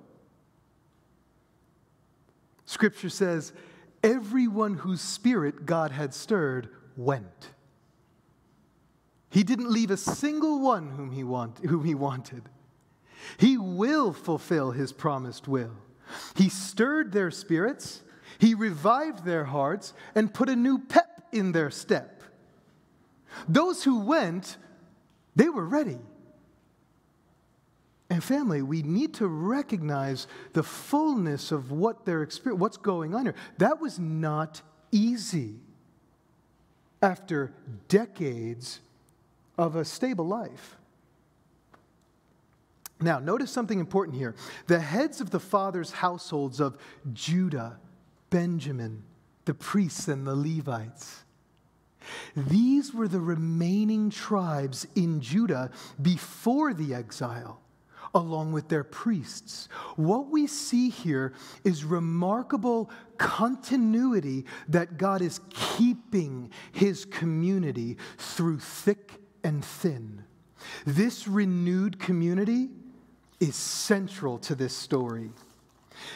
Scripture 2.64 3.08
says, 3.08 3.52
everyone 4.02 4.74
whose 4.74 5.00
spirit 5.00 5.66
God 5.66 5.92
had 5.92 6.14
stirred 6.14 6.68
went. 6.96 7.50
He 9.30 9.44
didn't 9.44 9.70
leave 9.70 9.90
a 9.90 9.96
single 9.96 10.60
one 10.60 10.90
whom 10.90 11.12
he, 11.12 11.22
want, 11.22 11.58
whom 11.58 11.84
he 11.84 11.94
wanted. 11.94 12.42
He 13.38 13.56
will 13.56 14.12
fulfill 14.12 14.72
his 14.72 14.92
promised 14.92 15.46
will. 15.46 15.76
He 16.34 16.48
stirred 16.48 17.12
their 17.12 17.30
spirits 17.30 18.02
he 18.40 18.54
revived 18.54 19.24
their 19.24 19.44
hearts 19.44 19.92
and 20.14 20.32
put 20.32 20.48
a 20.48 20.56
new 20.56 20.78
pep 20.78 21.28
in 21.30 21.52
their 21.52 21.70
step. 21.70 22.22
Those 23.46 23.84
who 23.84 24.00
went, 24.00 24.56
they 25.36 25.50
were 25.50 25.64
ready. 25.64 25.98
And 28.08 28.24
family, 28.24 28.62
we 28.62 28.82
need 28.82 29.14
to 29.14 29.28
recognize 29.28 30.26
the 30.54 30.62
fullness 30.62 31.52
of 31.52 31.70
what 31.70 32.06
their 32.06 32.22
experience, 32.22 32.60
what's 32.60 32.78
going 32.78 33.14
on 33.14 33.26
here. 33.26 33.34
That 33.58 33.78
was 33.78 33.98
not 33.98 34.62
easy 34.90 35.56
after 37.02 37.52
decades 37.88 38.80
of 39.58 39.76
a 39.76 39.84
stable 39.84 40.26
life. 40.26 40.76
Now, 43.02 43.18
notice 43.18 43.50
something 43.50 43.78
important 43.78 44.16
here. 44.16 44.34
The 44.66 44.80
heads 44.80 45.20
of 45.20 45.30
the 45.30 45.40
fathers' 45.40 45.90
households 45.90 46.58
of 46.58 46.78
Judah 47.12 47.78
Benjamin, 48.30 49.02
the 49.44 49.54
priests, 49.54 50.08
and 50.08 50.26
the 50.26 50.34
Levites. 50.34 51.24
These 52.34 52.94
were 52.94 53.08
the 53.08 53.20
remaining 53.20 54.10
tribes 54.10 54.86
in 54.94 55.20
Judah 55.20 55.70
before 56.00 56.72
the 56.72 56.94
exile, 56.94 57.60
along 58.14 58.52
with 58.52 58.68
their 58.68 58.84
priests. 58.84 59.68
What 59.96 60.30
we 60.30 60.46
see 60.46 60.88
here 60.88 61.34
is 61.64 61.84
remarkable 61.84 62.90
continuity 63.18 64.46
that 64.68 64.96
God 64.96 65.20
is 65.20 65.40
keeping 65.50 66.50
his 66.72 67.04
community 67.04 67.98
through 68.16 68.60
thick 68.60 69.12
and 69.44 69.64
thin. 69.64 70.24
This 70.86 71.28
renewed 71.28 71.98
community 71.98 72.70
is 73.40 73.56
central 73.56 74.38
to 74.38 74.54
this 74.54 74.76
story. 74.76 75.30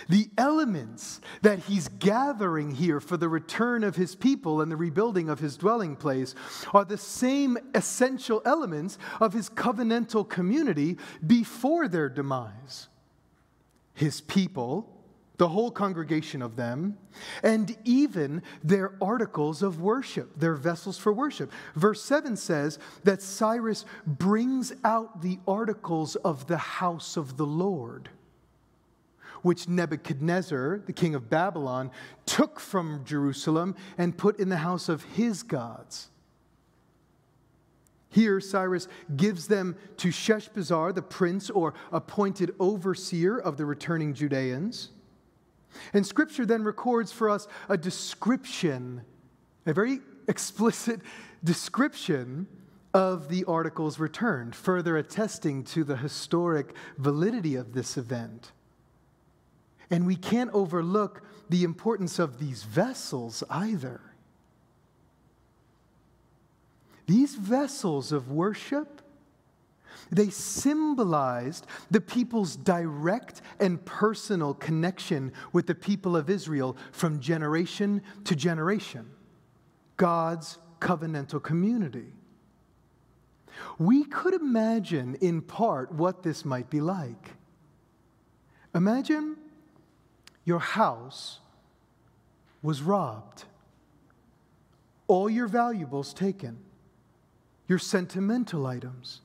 The 0.08 0.28
elements 0.38 1.20
that 1.42 1.60
he's 1.60 1.88
gathering 1.88 2.72
here 2.72 3.00
for 3.00 3.16
the 3.16 3.28
return 3.28 3.84
of 3.84 3.96
his 3.96 4.14
people 4.14 4.60
and 4.60 4.70
the 4.70 4.76
rebuilding 4.76 5.28
of 5.28 5.40
his 5.40 5.56
dwelling 5.56 5.96
place 5.96 6.34
are 6.72 6.84
the 6.84 6.98
same 6.98 7.58
essential 7.74 8.42
elements 8.44 8.98
of 9.20 9.32
his 9.32 9.50
covenantal 9.50 10.28
community 10.28 10.96
before 11.26 11.88
their 11.88 12.08
demise. 12.08 12.88
His 13.94 14.20
people, 14.20 14.90
the 15.36 15.48
whole 15.48 15.70
congregation 15.70 16.42
of 16.42 16.56
them, 16.56 16.96
and 17.42 17.76
even 17.84 18.42
their 18.62 18.94
articles 19.00 19.62
of 19.62 19.80
worship, 19.80 20.38
their 20.38 20.54
vessels 20.54 20.98
for 20.98 21.12
worship. 21.12 21.52
Verse 21.74 22.02
7 22.02 22.36
says 22.36 22.78
that 23.04 23.22
Cyrus 23.22 23.84
brings 24.06 24.72
out 24.84 25.22
the 25.22 25.38
articles 25.46 26.16
of 26.16 26.46
the 26.46 26.58
house 26.58 27.16
of 27.16 27.36
the 27.36 27.46
Lord 27.46 28.10
which 29.44 29.68
Nebuchadnezzar, 29.68 30.80
the 30.86 30.92
king 30.92 31.14
of 31.14 31.28
Babylon, 31.28 31.90
took 32.24 32.58
from 32.58 33.04
Jerusalem 33.04 33.76
and 33.98 34.16
put 34.16 34.40
in 34.40 34.48
the 34.48 34.56
house 34.56 34.88
of 34.88 35.04
his 35.04 35.42
gods. 35.42 36.08
Here, 38.08 38.40
Cyrus 38.40 38.88
gives 39.16 39.46
them 39.46 39.76
to 39.98 40.08
Sheshbazzar, 40.08 40.94
the 40.94 41.02
prince 41.02 41.50
or 41.50 41.74
appointed 41.92 42.54
overseer 42.58 43.36
of 43.38 43.58
the 43.58 43.66
returning 43.66 44.14
Judeans. 44.14 44.88
And 45.92 46.06
scripture 46.06 46.46
then 46.46 46.62
records 46.62 47.12
for 47.12 47.28
us 47.28 47.46
a 47.68 47.76
description, 47.76 49.02
a 49.66 49.74
very 49.74 50.00
explicit 50.26 51.02
description 51.42 52.46
of 52.94 53.28
the 53.28 53.44
articles 53.44 53.98
returned, 53.98 54.54
further 54.54 54.96
attesting 54.96 55.64
to 55.64 55.84
the 55.84 55.96
historic 55.96 56.74
validity 56.96 57.56
of 57.56 57.74
this 57.74 57.98
event. 57.98 58.52
And 59.90 60.06
we 60.06 60.16
can't 60.16 60.50
overlook 60.52 61.22
the 61.48 61.64
importance 61.64 62.18
of 62.18 62.38
these 62.38 62.62
vessels 62.62 63.44
either. 63.50 64.00
These 67.06 67.34
vessels 67.34 68.12
of 68.12 68.30
worship, 68.30 69.02
they 70.10 70.30
symbolized 70.30 71.66
the 71.90 72.00
people's 72.00 72.56
direct 72.56 73.42
and 73.60 73.84
personal 73.84 74.54
connection 74.54 75.32
with 75.52 75.66
the 75.66 75.74
people 75.74 76.16
of 76.16 76.30
Israel 76.30 76.76
from 76.92 77.20
generation 77.20 78.02
to 78.24 78.34
generation. 78.34 79.10
God's 79.96 80.58
covenantal 80.80 81.42
community. 81.42 82.12
We 83.78 84.04
could 84.04 84.34
imagine 84.34 85.14
in 85.16 85.42
part 85.42 85.92
what 85.92 86.22
this 86.22 86.44
might 86.44 86.70
be 86.70 86.80
like. 86.80 87.36
Imagine 88.74 89.36
your 90.44 90.58
house 90.58 91.40
was 92.62 92.82
robbed, 92.82 93.44
all 95.06 95.28
your 95.28 95.48
valuables 95.48 96.14
taken, 96.14 96.58
your 97.68 97.78
sentimental 97.78 98.66
items, 98.66 99.20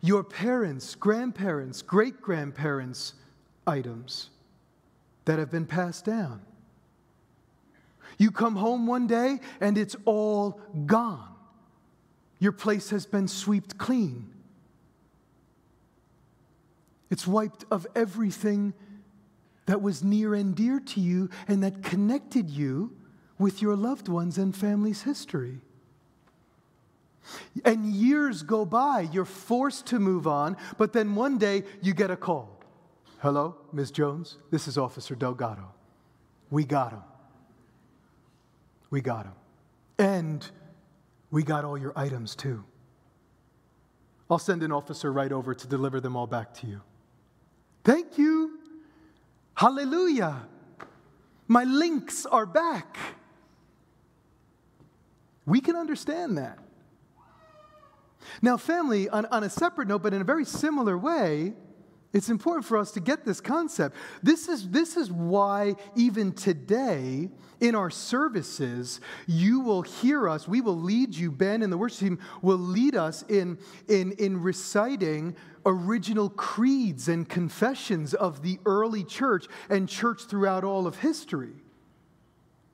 your 0.00 0.22
parents, 0.22 0.94
grandparents, 0.94 1.82
great 1.82 2.20
grandparents' 2.20 3.14
items 3.66 4.30
that 5.24 5.38
have 5.38 5.50
been 5.50 5.66
passed 5.66 6.04
down. 6.04 6.40
You 8.18 8.30
come 8.30 8.56
home 8.56 8.86
one 8.86 9.06
day 9.06 9.40
and 9.60 9.76
it's 9.76 9.96
all 10.04 10.60
gone. 10.86 11.28
Your 12.38 12.52
place 12.52 12.90
has 12.90 13.06
been 13.06 13.26
swept 13.26 13.78
clean. 13.78 14.30
It's 17.10 17.26
wiped 17.26 17.64
of 17.70 17.86
everything 17.94 18.74
that 19.66 19.82
was 19.82 20.02
near 20.02 20.34
and 20.34 20.54
dear 20.54 20.80
to 20.80 21.00
you 21.00 21.30
and 21.48 21.62
that 21.62 21.82
connected 21.82 22.50
you 22.50 22.92
with 23.38 23.62
your 23.62 23.76
loved 23.76 24.08
ones 24.08 24.38
and 24.38 24.54
family's 24.54 25.02
history. 25.02 25.60
And 27.64 27.86
years 27.86 28.42
go 28.42 28.64
by, 28.64 29.08
you're 29.12 29.24
forced 29.24 29.86
to 29.86 29.98
move 29.98 30.26
on, 30.26 30.56
but 30.76 30.92
then 30.92 31.14
one 31.14 31.38
day 31.38 31.64
you 31.80 31.94
get 31.94 32.10
a 32.10 32.16
call. 32.16 32.60
Hello, 33.20 33.56
Ms. 33.72 33.90
Jones, 33.90 34.36
this 34.50 34.68
is 34.68 34.76
Officer 34.76 35.14
Delgado. 35.14 35.72
We 36.50 36.64
got 36.64 36.92
him. 36.92 37.02
We 38.90 39.00
got 39.00 39.24
him. 39.24 39.32
And 39.98 40.46
we 41.30 41.42
got 41.42 41.64
all 41.64 41.78
your 41.78 41.92
items 41.96 42.36
too. 42.36 42.64
I'll 44.30 44.38
send 44.38 44.62
an 44.62 44.72
officer 44.72 45.12
right 45.12 45.32
over 45.32 45.54
to 45.54 45.66
deliver 45.66 46.00
them 46.00 46.16
all 46.16 46.26
back 46.26 46.52
to 46.54 46.66
you. 46.66 46.82
Thank 47.82 48.18
you. 48.18 48.58
Hallelujah. 49.54 50.48
My 51.46 51.64
links 51.64 52.26
are 52.26 52.46
back. 52.46 52.96
We 55.46 55.60
can 55.60 55.76
understand 55.76 56.38
that. 56.38 56.58
Now, 58.40 58.56
family, 58.56 59.08
on, 59.08 59.26
on 59.26 59.44
a 59.44 59.50
separate 59.50 59.88
note, 59.88 60.02
but 60.02 60.14
in 60.14 60.20
a 60.20 60.24
very 60.24 60.44
similar 60.44 60.96
way, 60.96 61.52
it's 62.14 62.28
important 62.28 62.64
for 62.64 62.78
us 62.78 62.92
to 62.92 63.00
get 63.00 63.24
this 63.24 63.40
concept. 63.40 63.96
This 64.22 64.48
is, 64.48 64.70
this 64.70 64.96
is 64.96 65.10
why, 65.10 65.74
even 65.96 66.32
today, 66.32 67.28
in 67.60 67.74
our 67.74 67.90
services, 67.90 69.00
you 69.26 69.60
will 69.60 69.82
hear 69.82 70.28
us. 70.28 70.46
We 70.46 70.60
will 70.60 70.78
lead 70.78 71.14
you, 71.14 71.32
Ben 71.32 71.62
and 71.62 71.72
the 71.72 71.76
worship 71.76 71.98
team 71.98 72.18
will 72.40 72.58
lead 72.58 72.94
us 72.94 73.22
in, 73.28 73.58
in, 73.88 74.12
in 74.12 74.40
reciting 74.40 75.34
original 75.66 76.30
creeds 76.30 77.08
and 77.08 77.28
confessions 77.28 78.14
of 78.14 78.42
the 78.42 78.60
early 78.64 79.02
church 79.02 79.46
and 79.68 79.88
church 79.88 80.22
throughout 80.22 80.62
all 80.62 80.86
of 80.86 80.98
history. 80.98 81.52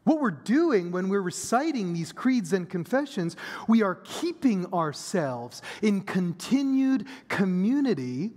What 0.05 0.21
we're 0.21 0.31
doing 0.33 0.91
when 0.91 1.09
we're 1.09 1.21
reciting 1.23 1.95
these 1.95 2.13
creeds 2.13 2.53
and 2.53 2.69
confessions, 2.69 3.37
we 3.69 3.83
are 3.83 3.95
keeping 3.95 4.67
ourselves 4.73 5.63
in 5.83 6.03
continued 6.03 7.07
community 7.29 8.33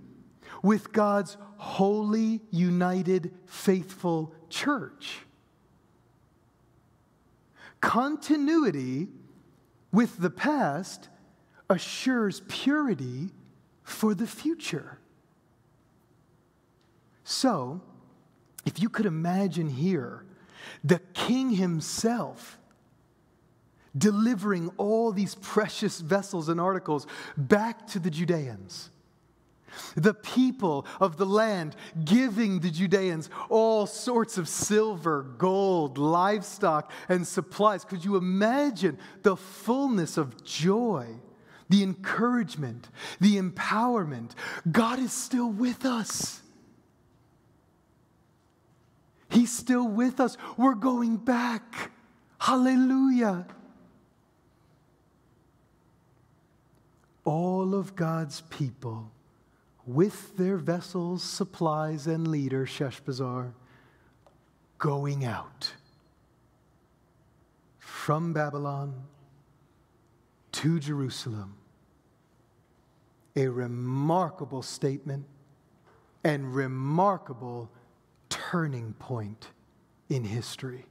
with 0.63 0.93
God's 0.93 1.37
holy, 1.57 2.41
united, 2.49 3.31
faithful 3.45 4.33
church. 4.49 5.19
Continuity 7.81 9.09
with 9.91 10.17
the 10.17 10.29
past 10.29 11.09
assures 11.69 12.41
purity 12.47 13.29
for 13.83 14.15
the 14.15 14.25
future. 14.25 14.99
So, 17.25 17.81
if 18.65 18.81
you 18.81 18.89
could 18.89 19.05
imagine 19.05 19.69
here 19.69 20.25
the 20.83 20.99
king 21.13 21.51
himself 21.51 22.57
delivering 23.97 24.69
all 24.77 25.11
these 25.11 25.35
precious 25.35 25.99
vessels 25.99 26.47
and 26.47 26.59
articles 26.59 27.05
back 27.37 27.85
to 27.87 27.99
the 27.99 28.09
Judeans 28.09 28.89
the 29.95 30.13
people 30.13 30.85
of 30.99 31.17
the 31.17 31.25
land 31.25 31.75
giving 32.03 32.59
the 32.59 32.71
Judeans 32.71 33.29
all 33.49 33.85
sorts 33.85 34.37
of 34.37 34.47
silver, 34.47 35.23
gold, 35.37 35.97
livestock, 35.97 36.91
and 37.09 37.25
supplies. 37.27 37.85
Could 37.85 38.03
you 38.03 38.15
imagine 38.15 38.97
the 39.21 39.35
fullness 39.35 40.17
of 40.17 40.43
joy, 40.43 41.07
the 41.69 41.83
encouragement, 41.83 42.89
the 43.19 43.37
empowerment? 43.37 44.31
God 44.71 44.99
is 44.99 45.13
still 45.13 45.49
with 45.49 45.85
us. 45.85 46.41
He's 49.29 49.51
still 49.51 49.87
with 49.87 50.19
us. 50.19 50.37
We're 50.57 50.75
going 50.75 51.17
back. 51.17 51.91
Hallelujah. 52.39 53.47
All 57.25 57.73
of 57.73 57.95
God's 57.95 58.41
people 58.41 59.09
with 59.85 60.37
their 60.37 60.57
vessels, 60.57 61.23
supplies, 61.23 62.07
and 62.07 62.27
leader, 62.27 62.65
Sheshbazzar, 62.65 63.53
going 64.77 65.25
out 65.25 65.73
from 67.79 68.33
Babylon 68.33 68.93
to 70.53 70.79
Jerusalem. 70.79 71.55
A 73.35 73.47
remarkable 73.47 74.61
statement 74.61 75.25
and 76.23 76.53
remarkable 76.53 77.69
turning 78.29 78.93
point 78.93 79.47
in 80.09 80.23
history. 80.23 80.85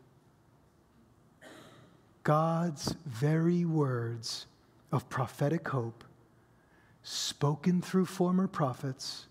God's 2.24 2.95
very 3.07 3.64
words 3.64 4.47
of 4.90 5.09
prophetic 5.09 5.68
hope 5.68 6.05
spoken 7.03 7.82
through 7.82 8.07
former 8.07 8.46
prophets, 8.46 9.26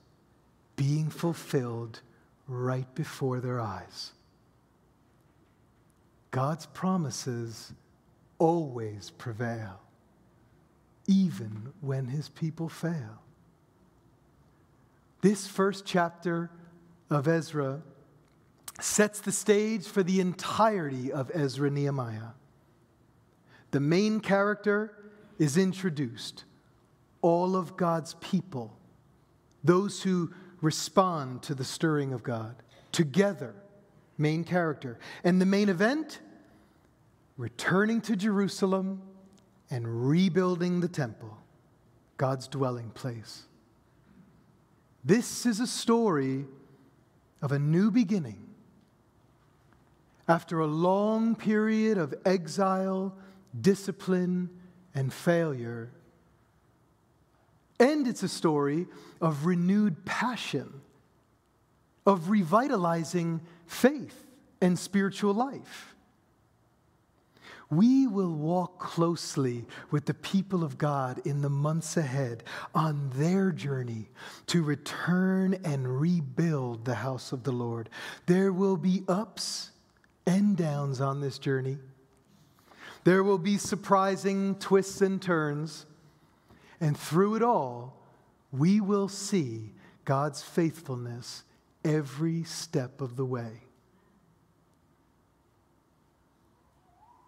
being 0.76 1.09
fulfilled 1.09 2.01
right 2.47 2.93
before 2.95 3.39
their 3.39 3.59
eyes. 3.59 4.11
God's 6.32 6.65
promises 6.65 7.74
always 8.39 9.11
prevail, 9.11 9.80
even 11.07 11.74
when 11.82 12.07
his 12.07 12.30
people 12.30 12.69
fail. 12.69 13.22
This 15.22 15.47
first 15.47 15.86
chapter 15.86 16.49
of 17.09 17.28
Ezra 17.28 17.82
sets 18.80 19.19
the 19.19 19.32
stage 19.32 19.86
for 19.86 20.01
the 20.01 20.19
entirety 20.19 21.11
of 21.11 21.30
Ezra 21.34 21.69
Nehemiah. 21.69 22.32
The 23.72 23.80
main 23.80 24.19
character 24.19 24.95
is 25.38 25.57
introduced 25.57 26.45
all 27.22 27.55
of 27.55 27.78
God's 27.78 28.15
people, 28.15 28.78
those 29.63 30.01
who 30.01 30.34
respond 30.61 31.41
to 31.43 31.55
the 31.55 31.63
stirring 31.63 32.13
of 32.13 32.24
God, 32.24 32.55
together, 32.91 33.55
main 34.17 34.43
character. 34.43 34.99
And 35.24 35.41
the 35.41 35.45
main 35.45 35.69
event, 35.69 36.19
returning 37.38 38.01
to 38.01 38.15
Jerusalem 38.15 39.01
and 39.69 40.09
rebuilding 40.09 40.80
the 40.80 40.88
temple, 40.88 41.38
God's 42.17 42.47
dwelling 42.47 42.91
place. 42.91 43.43
This 45.03 45.45
is 45.45 45.59
a 45.59 45.67
story 45.67 46.45
of 47.41 47.51
a 47.51 47.59
new 47.59 47.89
beginning. 47.89 48.47
After 50.28 50.59
a 50.59 50.67
long 50.67 51.36
period 51.36 51.97
of 51.97 52.13
exile, 52.24 53.15
discipline, 53.59 54.49
and 54.93 55.11
failure, 55.11 55.91
and 57.82 58.07
it's 58.07 58.23
a 58.23 58.29
story 58.29 58.86
of 59.19 59.45
renewed 59.45 60.05
passion, 60.05 60.82
of 62.05 62.29
revitalizing 62.29 63.41
faith 63.65 64.27
and 64.61 64.77
spiritual 64.77 65.34
life. 65.34 65.95
We 67.71 68.05
will 68.05 68.36
walk 68.36 68.79
closely 68.79 69.65
with 69.89 70.05
the 70.05 70.13
people 70.13 70.63
of 70.63 70.77
God 70.77 71.21
in 71.25 71.41
the 71.41 71.49
months 71.49 71.95
ahead 71.97 72.43
on 72.75 73.09
their 73.15 73.51
journey 73.51 74.09
to 74.47 74.61
return 74.61 75.57
and 75.63 75.99
rebuild 75.99 76.86
the 76.86 76.95
house 76.95 77.32
of 77.32 77.43
the 77.43 77.53
Lord. 77.53 77.89
There 78.25 78.51
will 78.51 78.77
be 78.77 79.03
ups 79.07 79.71
and 80.27 80.55
downs 80.55 81.01
on 81.01 81.21
this 81.21 81.39
journey. 81.39 81.77
There 83.05 83.23
will 83.23 83.39
be 83.39 83.57
surprising 83.57 84.55
twists 84.55 85.01
and 85.01 85.21
turns. 85.21 85.86
And 86.82 86.97
through 86.97 87.36
it 87.36 87.43
all, 87.43 87.95
we 88.51 88.82
will 88.82 89.07
see 89.07 89.71
God's 90.03 90.41
faithfulness 90.41 91.43
every 91.86 92.43
step 92.43 92.99
of 92.99 93.15
the 93.15 93.25
way. 93.25 93.61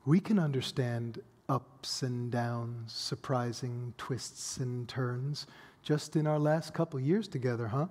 We 0.05 0.19
can 0.19 0.39
understand 0.39 1.21
ups 1.47 2.01
and 2.01 2.31
downs, 2.31 2.91
surprising 2.91 3.93
twists 3.97 4.57
and 4.57 4.89
turns, 4.89 5.45
just 5.81 6.15
in 6.15 6.25
our 6.27 6.39
last 6.39 6.73
couple 6.73 6.99
years 6.99 7.27
together, 7.27 7.67
huh? 7.67 7.87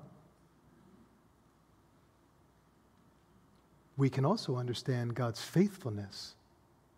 We 3.97 4.11
can 4.11 4.25
also 4.25 4.57
understand 4.57 5.15
God's 5.15 5.41
faithfulness 5.41 6.35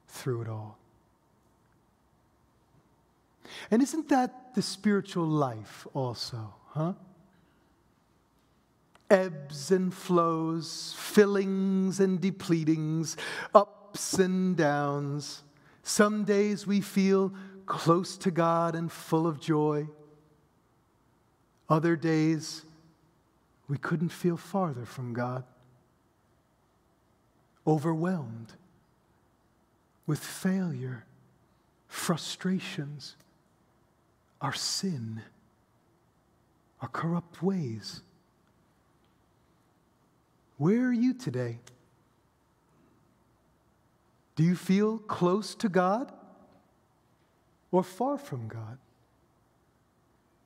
through 0.08 0.42
it 0.42 0.48
all. 0.48 0.78
And 3.70 3.82
isn't 3.82 4.08
that 4.08 4.54
the 4.54 4.62
spiritual 4.62 5.26
life 5.26 5.86
also, 5.94 6.54
huh? 6.68 6.94
Ebbs 9.10 9.70
and 9.70 9.92
flows, 9.92 10.94
fillings 10.98 12.00
and 12.00 12.20
depletings, 12.20 13.16
ups 13.54 14.14
and 14.14 14.56
downs. 14.56 15.42
Some 15.82 16.24
days 16.24 16.66
we 16.66 16.80
feel 16.80 17.32
close 17.66 18.16
to 18.18 18.30
God 18.30 18.74
and 18.74 18.90
full 18.90 19.26
of 19.26 19.40
joy. 19.40 19.88
Other 21.68 21.96
days 21.96 22.62
we 23.68 23.78
couldn't 23.78 24.10
feel 24.10 24.36
farther 24.36 24.84
from 24.84 25.12
God. 25.12 25.44
Overwhelmed 27.66 28.52
with 30.06 30.18
failure, 30.18 31.06
frustrations, 31.88 33.16
our 34.44 34.52
sin, 34.52 35.22
our 36.82 36.88
corrupt 36.88 37.42
ways. 37.42 38.02
Where 40.58 40.88
are 40.88 40.92
you 40.92 41.14
today? 41.14 41.60
Do 44.36 44.42
you 44.42 44.54
feel 44.54 44.98
close 44.98 45.54
to 45.54 45.70
God 45.70 46.12
or 47.70 47.82
far 47.82 48.18
from 48.18 48.48
God? 48.48 48.76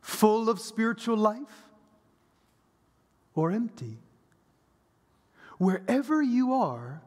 Full 0.00 0.48
of 0.48 0.60
spiritual 0.60 1.16
life 1.16 1.64
or 3.34 3.50
empty? 3.50 3.98
Wherever 5.58 6.22
you 6.22 6.52
are, 6.52 7.02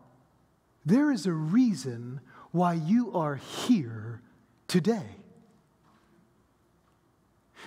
there 0.85 1.09
is 1.09 1.25
a 1.25 1.31
reason 1.31 2.19
why 2.51 2.73
you 2.73 3.13
are 3.13 3.35
here 3.35 4.19
today. 4.67 5.20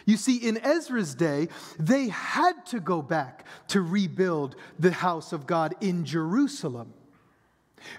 You 0.05 0.17
see, 0.17 0.37
in 0.37 0.59
Ezra's 0.59 1.15
day, 1.15 1.49
they 1.79 2.09
had 2.09 2.67
to 2.67 2.81
go 2.81 3.01
back 3.01 3.47
to 3.69 3.81
rebuild 3.81 4.57
the 4.79 4.93
house 4.93 5.33
of 5.33 5.47
God 5.47 5.75
in 5.81 6.05
Jerusalem. 6.05 6.93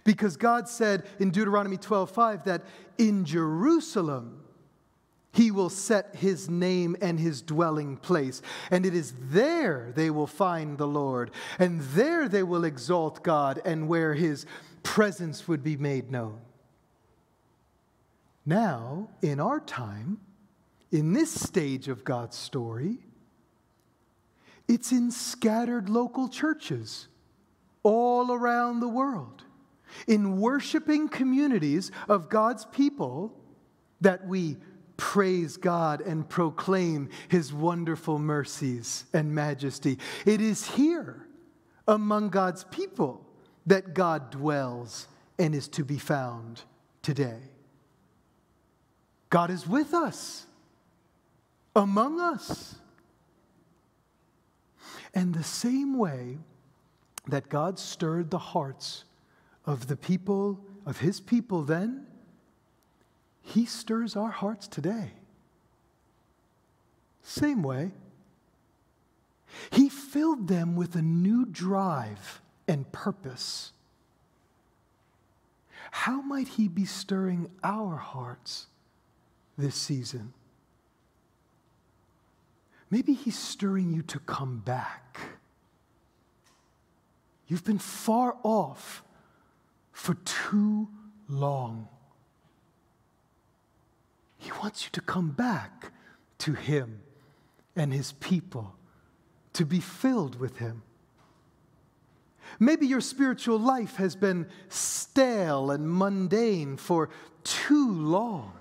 Because 0.04 0.38
God 0.38 0.68
said 0.68 1.08
in 1.20 1.32
Deuteronomy 1.32 1.78
12:5 1.78 2.44
that 2.46 2.64
in 2.98 3.26
Jerusalem 3.26 4.42
he 5.32 5.52
will 5.52 5.70
set 5.70 6.16
his 6.16 6.50
name 6.50 6.96
and 7.02 7.20
his 7.20 7.42
dwelling 7.42 7.98
place. 7.98 8.42
And 8.72 8.86
it 8.86 8.96
is 8.96 9.14
there 9.20 9.92
they 9.94 10.10
will 10.10 10.28
find 10.28 10.78
the 10.78 10.88
Lord. 10.88 11.32
And 11.60 11.82
there 11.82 12.30
they 12.30 12.44
will 12.44 12.64
exalt 12.64 13.22
God 13.22 13.62
and 13.66 13.88
where 13.88 14.14
his 14.14 14.46
presence 14.82 15.48
would 15.48 15.62
be 15.62 15.76
made 15.76 16.10
known. 16.10 16.40
Now, 18.46 19.10
in 19.22 19.40
our 19.40 19.60
time, 19.60 20.20
in 20.92 21.14
this 21.14 21.32
stage 21.32 21.88
of 21.88 22.04
God's 22.04 22.38
story, 22.38 22.98
it's 24.68 24.92
in 24.92 25.12
scattered 25.12 25.90
local 25.90 26.28
churches 26.28 27.08
all 27.84 28.32
around 28.32 28.80
the 28.80 28.88
world, 28.88 29.44
in 30.08 30.40
worshiping 30.40 31.08
communities 31.08 31.92
of 32.10 32.30
God's 32.30 32.66
people 32.66 33.34
that 34.02 34.28
we 34.28 34.58
praise 34.98 35.58
God 35.58 36.02
and 36.02 36.28
proclaim 36.28 37.10
His 37.28 37.54
wonderful 37.54 38.18
mercies 38.18 39.06
and 39.14 39.34
majesty. 39.34 40.00
It 40.26 40.42
is 40.42 40.68
here 40.68 41.28
among 41.88 42.30
God's 42.30 42.64
people 42.66 43.26
that 43.66 43.94
God 43.94 44.32
dwells 44.32 45.08
and 45.38 45.54
is 45.54 45.68
to 45.70 45.84
be 45.84 45.98
found 45.98 46.62
today. 47.02 47.40
God 49.30 49.52
is 49.52 49.68
with 49.68 49.94
us 49.94 50.46
among 51.76 52.20
us. 52.20 52.76
And 55.14 55.34
the 55.34 55.44
same 55.44 55.98
way 55.98 56.38
that 57.28 57.50
God 57.50 57.80
stirred 57.80 58.30
the 58.30 58.38
hearts 58.38 59.06
of 59.66 59.88
the 59.88 59.96
people, 59.96 60.60
of 60.86 61.00
his 61.00 61.20
people 61.20 61.64
then, 61.64 62.06
he 63.42 63.66
stirs 63.66 64.16
our 64.16 64.30
hearts 64.30 64.68
today. 64.68 65.12
Same 67.22 67.64
way. 67.64 67.92
He 69.72 69.90
filled 69.90 70.48
them 70.48 70.76
with 70.76 70.96
a 70.96 71.02
new 71.02 71.46
drive 71.46 72.42
and 72.68 72.92
purpose. 72.92 73.72
How 75.92 76.22
might 76.22 76.50
he 76.50 76.68
be 76.68 76.86
stirring 76.86 77.50
our 77.64 77.96
hearts 77.96 78.68
this 79.58 79.76
season? 79.76 80.34
Maybe 82.96 83.12
He's 83.12 83.38
stirring 83.38 83.92
you 83.92 84.04
to 84.04 84.20
come 84.20 84.60
back. 84.60 85.20
You've 87.46 87.66
been 87.66 87.78
far 87.78 88.38
off 88.42 89.04
for 89.92 90.14
too 90.24 90.88
long. 91.28 91.90
He 94.38 94.50
wants 94.62 94.86
you 94.86 94.92
to 94.94 95.02
come 95.02 95.32
back 95.32 95.92
to 96.38 96.54
Him 96.54 97.02
and 97.76 97.92
His 97.92 98.14
people, 98.14 98.74
to 99.52 99.66
be 99.66 99.82
filled 99.82 100.40
with 100.40 100.60
Him. 100.60 100.82
Maybe 102.60 102.88
your 102.88 103.02
spiritual 103.02 103.60
life 103.60 103.98
has 103.98 104.16
been 104.16 104.48
stale 104.70 105.70
and 105.70 105.92
mundane 105.92 106.78
for 106.78 107.10
too 107.44 107.92
long. 107.92 108.54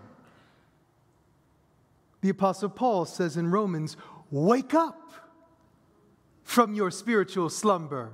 The 2.20 2.30
Apostle 2.30 2.70
Paul 2.70 3.04
says 3.04 3.36
in 3.36 3.50
Romans, 3.50 3.96
Wake 4.30 4.74
up 4.74 5.12
from 6.42 6.74
your 6.74 6.90
spiritual 6.90 7.50
slumber. 7.50 8.12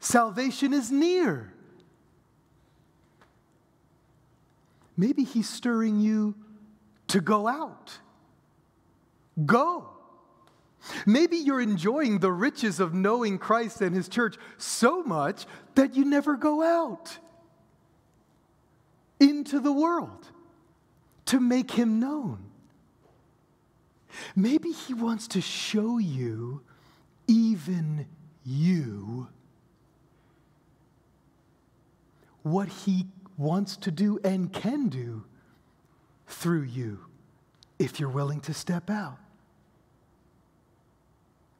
Salvation 0.00 0.72
is 0.72 0.90
near. 0.90 1.52
Maybe 4.96 5.24
he's 5.24 5.48
stirring 5.48 6.00
you 6.00 6.34
to 7.08 7.20
go 7.20 7.46
out. 7.46 7.98
Go. 9.46 9.88
Maybe 11.06 11.36
you're 11.36 11.60
enjoying 11.60 12.18
the 12.18 12.32
riches 12.32 12.80
of 12.80 12.92
knowing 12.92 13.38
Christ 13.38 13.80
and 13.80 13.94
his 13.94 14.08
church 14.08 14.36
so 14.58 15.02
much 15.02 15.46
that 15.74 15.94
you 15.94 16.04
never 16.04 16.36
go 16.36 16.62
out 16.62 17.18
into 19.20 19.60
the 19.60 19.72
world 19.72 20.28
to 21.26 21.38
make 21.38 21.70
him 21.70 22.00
known. 22.00 22.51
Maybe 24.34 24.70
He 24.70 24.94
wants 24.94 25.28
to 25.28 25.40
show 25.40 25.98
you, 25.98 26.62
even 27.26 28.06
you, 28.44 29.28
what 32.42 32.68
He 32.68 33.06
wants 33.36 33.76
to 33.78 33.90
do 33.90 34.18
and 34.24 34.52
can 34.52 34.88
do 34.88 35.24
through 36.26 36.62
you 36.62 36.98
if 37.78 37.98
you're 37.98 38.08
willing 38.08 38.40
to 38.40 38.54
step 38.54 38.90
out. 38.90 39.18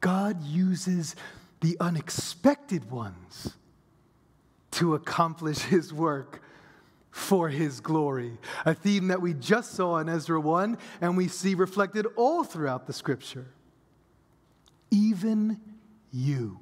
God 0.01 0.43
uses 0.43 1.15
the 1.61 1.77
unexpected 1.79 2.91
ones 2.91 3.53
to 4.71 4.95
accomplish 4.95 5.59
His 5.59 5.93
work 5.93 6.41
for 7.13 7.47
his 7.47 7.79
glory. 7.79 8.39
A 8.65 8.73
theme 8.73 9.09
that 9.09 9.21
we 9.21 9.35
just 9.35 9.75
saw 9.75 9.99
in 9.99 10.09
Ezra 10.09 10.41
1 10.41 10.79
and 10.99 11.15
we 11.15 11.27
see 11.27 11.53
reflected 11.53 12.07
all 12.15 12.43
throughout 12.43 12.87
the 12.87 12.91
scripture. 12.91 13.45
Even 14.89 15.61
you. 16.11 16.59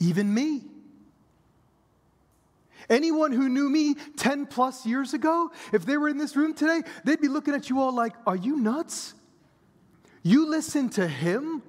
Even 0.00 0.32
me. 0.32 0.62
Anyone 2.88 3.32
who 3.32 3.46
knew 3.50 3.68
me 3.68 3.94
10 4.16 4.46
plus 4.46 4.86
years 4.86 5.12
ago, 5.12 5.50
if 5.70 5.84
they 5.84 5.98
were 5.98 6.08
in 6.08 6.16
this 6.16 6.34
room 6.34 6.54
today, 6.54 6.80
they'd 7.04 7.20
be 7.20 7.28
looking 7.28 7.52
at 7.52 7.68
you 7.68 7.78
all 7.78 7.94
like, 7.94 8.14
Are 8.26 8.36
you 8.36 8.56
nuts? 8.56 9.12
You 10.22 10.48
listen 10.48 10.88
to 10.90 11.06
him? 11.06 11.62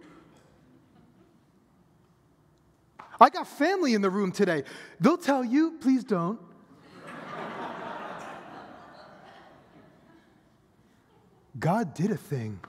I 3.19 3.29
got 3.29 3.47
family 3.47 3.93
in 3.93 4.01
the 4.01 4.09
room 4.09 4.31
today. 4.31 4.63
They'll 4.99 5.17
tell 5.17 5.43
you, 5.43 5.77
please 5.81 6.03
don't. 6.03 6.39
God 11.59 11.93
did 11.95 12.11
a 12.11 12.17
thing. 12.17 12.59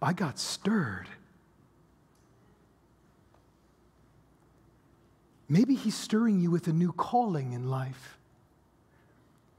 I 0.00 0.12
got 0.12 0.38
stirred. 0.38 1.08
Maybe 5.48 5.74
He's 5.74 5.96
stirring 5.96 6.40
you 6.40 6.50
with 6.50 6.66
a 6.68 6.72
new 6.72 6.92
calling 6.92 7.52
in 7.52 7.68
life. 7.68 8.18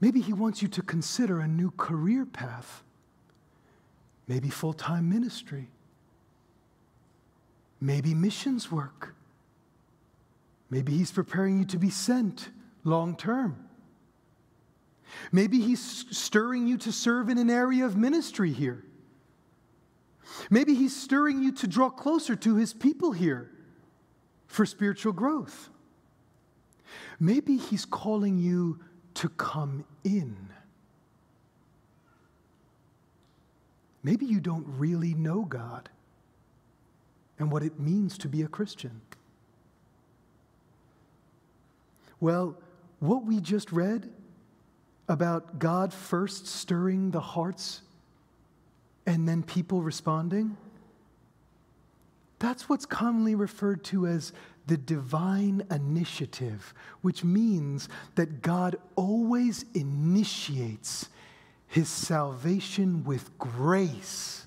Maybe 0.00 0.20
He 0.20 0.32
wants 0.32 0.62
you 0.62 0.68
to 0.68 0.82
consider 0.82 1.40
a 1.40 1.48
new 1.48 1.70
career 1.72 2.26
path, 2.26 2.82
maybe 4.26 4.48
full 4.48 4.72
time 4.72 5.08
ministry, 5.08 5.68
maybe 7.84 8.14
missions 8.14 8.72
work. 8.72 9.14
Maybe 10.70 10.96
He's 10.96 11.12
preparing 11.12 11.58
you 11.58 11.66
to 11.66 11.78
be 11.78 11.90
sent 11.90 12.48
long 12.82 13.14
term. 13.14 13.68
Maybe 15.30 15.60
He's 15.60 16.06
stirring 16.10 16.66
you 16.66 16.78
to 16.78 16.92
serve 16.92 17.28
in 17.28 17.36
an 17.36 17.50
area 17.50 17.84
of 17.84 17.94
ministry 17.94 18.52
here. 18.52 18.82
Maybe 20.50 20.74
He's 20.74 20.96
stirring 20.96 21.42
you 21.42 21.52
to 21.52 21.66
draw 21.66 21.90
closer 21.90 22.34
to 22.36 22.56
His 22.56 22.72
people 22.72 23.12
here 23.12 23.50
for 24.46 24.64
spiritual 24.64 25.12
growth. 25.12 25.68
Maybe 27.20 27.58
He's 27.58 27.84
calling 27.84 28.38
you 28.38 28.80
to 29.14 29.28
come 29.28 29.84
in. 30.04 30.48
Maybe 34.02 34.24
you 34.24 34.40
don't 34.40 34.64
really 34.78 35.12
know 35.12 35.44
God 35.44 35.90
and 37.38 37.50
what 37.50 37.62
it 37.62 37.78
means 37.78 38.18
to 38.18 38.28
be 38.28 38.42
a 38.42 38.48
Christian. 38.48 39.00
Well, 42.20 42.56
what 43.00 43.24
we 43.24 43.40
just 43.40 43.72
read 43.72 44.10
about 45.08 45.58
God 45.58 45.92
first 45.92 46.46
stirring 46.46 47.10
the 47.10 47.20
hearts 47.20 47.82
and 49.06 49.28
then 49.28 49.42
people 49.42 49.82
responding, 49.82 50.56
that's 52.38 52.68
what's 52.68 52.86
commonly 52.86 53.34
referred 53.34 53.84
to 53.84 54.06
as 54.06 54.32
the 54.66 54.76
divine 54.76 55.62
initiative, 55.70 56.72
which 57.02 57.22
means 57.22 57.88
that 58.14 58.40
God 58.40 58.76
always 58.96 59.64
initiates 59.74 61.08
his 61.66 61.88
salvation 61.88 63.04
with 63.04 63.36
grace 63.38 64.46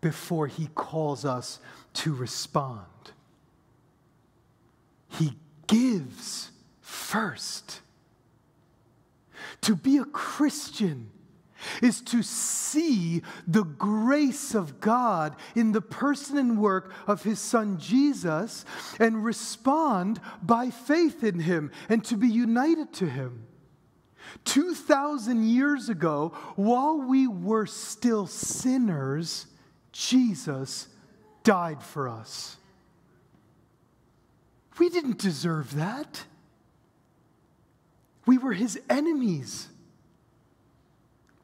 before 0.00 0.46
he 0.46 0.68
calls 0.74 1.24
us 1.24 1.58
to 1.92 2.14
respond. 2.14 2.86
He 5.08 5.32
gives 5.66 6.50
first. 6.80 7.80
To 9.62 9.74
be 9.76 9.98
a 9.98 10.04
Christian 10.04 11.10
is 11.82 12.00
to 12.00 12.22
see 12.22 13.22
the 13.46 13.64
grace 13.64 14.54
of 14.54 14.80
God 14.80 15.36
in 15.54 15.72
the 15.72 15.82
person 15.82 16.38
and 16.38 16.58
work 16.58 16.92
of 17.06 17.22
his 17.22 17.38
son 17.38 17.78
Jesus 17.78 18.64
and 18.98 19.24
respond 19.24 20.20
by 20.42 20.70
faith 20.70 21.22
in 21.22 21.40
him 21.40 21.70
and 21.88 22.04
to 22.06 22.16
be 22.16 22.28
united 22.28 22.92
to 22.94 23.06
him. 23.06 23.46
2,000 24.44 25.44
years 25.44 25.88
ago, 25.88 26.32
while 26.56 26.98
we 27.00 27.26
were 27.26 27.66
still 27.66 28.26
sinners, 28.26 29.46
Jesus 29.92 30.88
died 31.44 31.82
for 31.82 32.08
us. 32.08 32.56
We 34.78 34.88
didn't 34.88 35.18
deserve 35.18 35.74
that. 35.76 36.24
We 38.26 38.38
were 38.38 38.52
his 38.52 38.80
enemies 38.88 39.68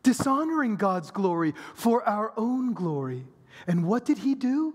dishonoring 0.03 0.77
God's 0.77 1.11
glory 1.11 1.53
for 1.75 2.03
our 2.09 2.33
own 2.37 2.73
glory. 2.73 3.27
And 3.67 3.87
what 3.87 4.05
did 4.05 4.19
he 4.19 4.35
do? 4.35 4.75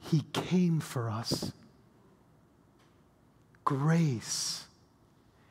He 0.00 0.24
came 0.32 0.80
for 0.80 1.08
us. 1.08 1.52
Grace. 3.64 4.67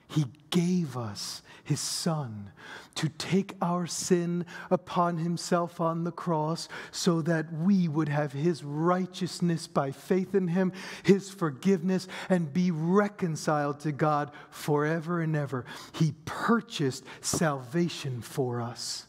He 0.07 0.25
gave 0.51 0.95
us 0.95 1.41
his 1.63 1.81
Son 1.81 2.51
to 2.95 3.09
take 3.09 3.55
our 3.61 3.85
sin 3.85 4.45
upon 4.71 5.17
himself 5.17 5.81
on 5.81 6.05
the 6.05 6.11
cross 6.11 6.69
so 6.91 7.21
that 7.23 7.51
we 7.51 7.89
would 7.89 8.07
have 8.07 8.31
his 8.31 8.63
righteousness 8.63 9.67
by 9.67 9.91
faith 9.91 10.33
in 10.33 10.47
him, 10.47 10.71
his 11.03 11.29
forgiveness, 11.29 12.07
and 12.29 12.53
be 12.53 12.71
reconciled 12.71 13.81
to 13.81 13.91
God 13.91 14.31
forever 14.49 15.21
and 15.21 15.35
ever. 15.35 15.65
He 15.91 16.13
purchased 16.23 17.03
salvation 17.19 18.21
for 18.21 18.61
us 18.61 19.07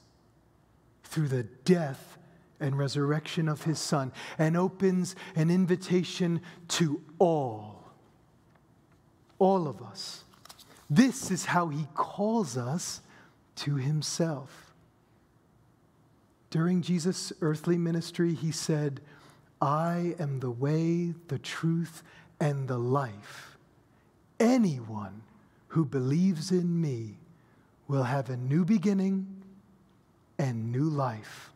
through 1.04 1.28
the 1.28 1.44
death 1.64 2.18
and 2.58 2.76
resurrection 2.76 3.48
of 3.48 3.62
his 3.62 3.78
Son 3.78 4.12
and 4.36 4.56
opens 4.56 5.14
an 5.36 5.48
invitation 5.48 6.40
to 6.66 7.00
all, 7.20 7.84
all 9.38 9.68
of 9.68 9.80
us 9.80 10.24
this 10.90 11.30
is 11.30 11.46
how 11.46 11.68
he 11.68 11.86
calls 11.94 12.56
us 12.56 13.02
to 13.56 13.76
himself. 13.76 14.72
During 16.50 16.80
Jesus' 16.80 17.32
earthly 17.40 17.76
ministry, 17.76 18.34
he 18.34 18.52
said, 18.52 19.00
I 19.60 20.14
am 20.18 20.40
the 20.40 20.50
way, 20.50 21.14
the 21.28 21.38
truth, 21.38 22.02
and 22.40 22.68
the 22.68 22.78
life. 22.78 23.56
Anyone 24.40 25.22
who 25.68 25.84
believes 25.84 26.50
in 26.50 26.80
me 26.80 27.18
will 27.86 28.04
have 28.04 28.30
a 28.30 28.36
new 28.36 28.64
beginning 28.64 29.26
and 30.38 30.72
new 30.72 30.88
life. 30.88 31.50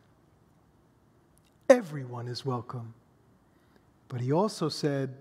Everyone 1.71 2.29
is 2.29 2.45
welcome. 2.45 2.93
But 4.09 4.21
he 4.21 4.33
also 4.33 4.69
said, 4.69 5.15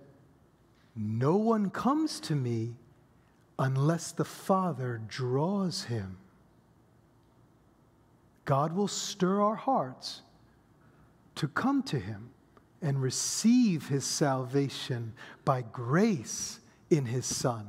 No 0.95 1.37
one 1.37 1.69
comes 1.69 2.19
to 2.21 2.35
me 2.35 2.75
unless 3.61 4.11
the 4.11 4.25
Father 4.25 4.99
draws 5.07 5.83
him. 5.83 6.17
God 8.43 8.73
will 8.73 8.87
stir 8.87 9.39
our 9.39 9.55
hearts 9.55 10.23
to 11.35 11.47
come 11.47 11.83
to 11.83 11.99
him 11.99 12.31
and 12.81 12.99
receive 12.99 13.87
his 13.87 14.03
salvation 14.03 15.13
by 15.45 15.61
grace 15.61 16.59
in 16.89 17.05
his 17.05 17.27
Son. 17.27 17.67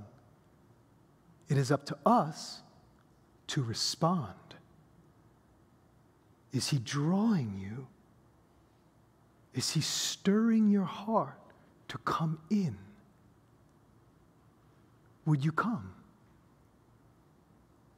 It 1.50 1.58
is 1.58 1.70
up 1.70 1.84
to 1.84 1.98
us 2.06 2.62
to 3.48 3.62
respond. 3.62 4.32
Is 6.54 6.68
he 6.68 6.78
drawing 6.78 7.58
you? 7.58 7.86
Is 9.54 9.72
he 9.72 9.82
stirring 9.82 10.70
your 10.70 10.84
heart 10.84 11.38
to 11.88 11.98
come 11.98 12.38
in? 12.48 12.78
Would 15.24 15.44
you 15.44 15.52
come? 15.52 15.92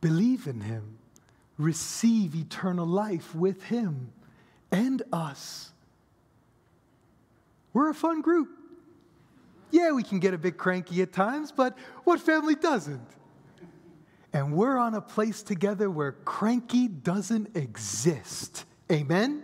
Believe 0.01 0.47
in 0.47 0.61
him, 0.61 0.99
receive 1.57 2.35
eternal 2.35 2.87
life 2.87 3.35
with 3.35 3.62
him 3.64 4.12
and 4.70 5.03
us. 5.12 5.72
We're 7.72 7.91
a 7.91 7.95
fun 7.95 8.20
group. 8.20 8.49
Yeah, 9.70 9.93
we 9.93 10.03
can 10.03 10.20
get 10.20 10.35
a 10.35 10.39
bit 10.39 10.57
cranky 10.57 11.03
at 11.03 11.12
times, 11.12 11.51
but 11.51 11.77
what 12.05 12.20
family 12.20 12.55
doesn't? 12.55 13.09
And 14.33 14.53
we're 14.53 14.79
on 14.79 14.95
a 14.95 15.01
place 15.01 15.43
together 15.43 15.91
where 15.91 16.12
cranky 16.12 16.87
doesn't 16.87 17.57
exist. 17.57 18.64
Amen? 18.91 19.43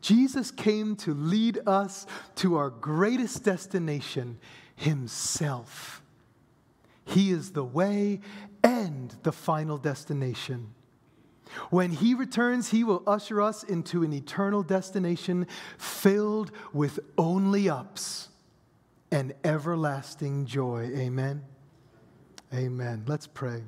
Jesus 0.00 0.50
came 0.50 0.96
to 0.96 1.14
lead 1.14 1.60
us 1.66 2.06
to 2.36 2.56
our 2.56 2.70
greatest 2.70 3.44
destination, 3.44 4.38
Himself. 4.74 6.01
He 7.04 7.30
is 7.30 7.52
the 7.52 7.64
way 7.64 8.20
and 8.62 9.14
the 9.22 9.32
final 9.32 9.78
destination. 9.78 10.74
When 11.70 11.90
he 11.90 12.14
returns, 12.14 12.70
he 12.70 12.84
will 12.84 13.02
usher 13.06 13.40
us 13.42 13.62
into 13.62 14.02
an 14.02 14.12
eternal 14.12 14.62
destination 14.62 15.46
filled 15.76 16.52
with 16.72 17.00
only 17.18 17.68
ups 17.68 18.28
and 19.10 19.34
everlasting 19.44 20.46
joy. 20.46 20.90
Amen. 20.94 21.42
Amen. 22.54 23.04
Let's 23.06 23.26
pray. 23.26 23.62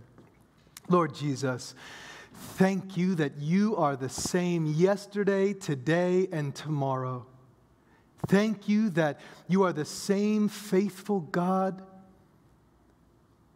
Lord 0.88 1.14
Jesus, 1.14 1.74
thank 2.34 2.96
you 2.96 3.14
that 3.16 3.38
you 3.38 3.76
are 3.76 3.96
the 3.96 4.08
same 4.08 4.66
yesterday, 4.66 5.52
today, 5.52 6.28
and 6.32 6.54
tomorrow. 6.54 7.26
Thank 8.26 8.68
you 8.68 8.90
that 8.90 9.20
you 9.48 9.64
are 9.64 9.72
the 9.72 9.84
same 9.84 10.48
faithful 10.48 11.20
God 11.20 11.82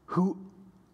who 0.09 0.39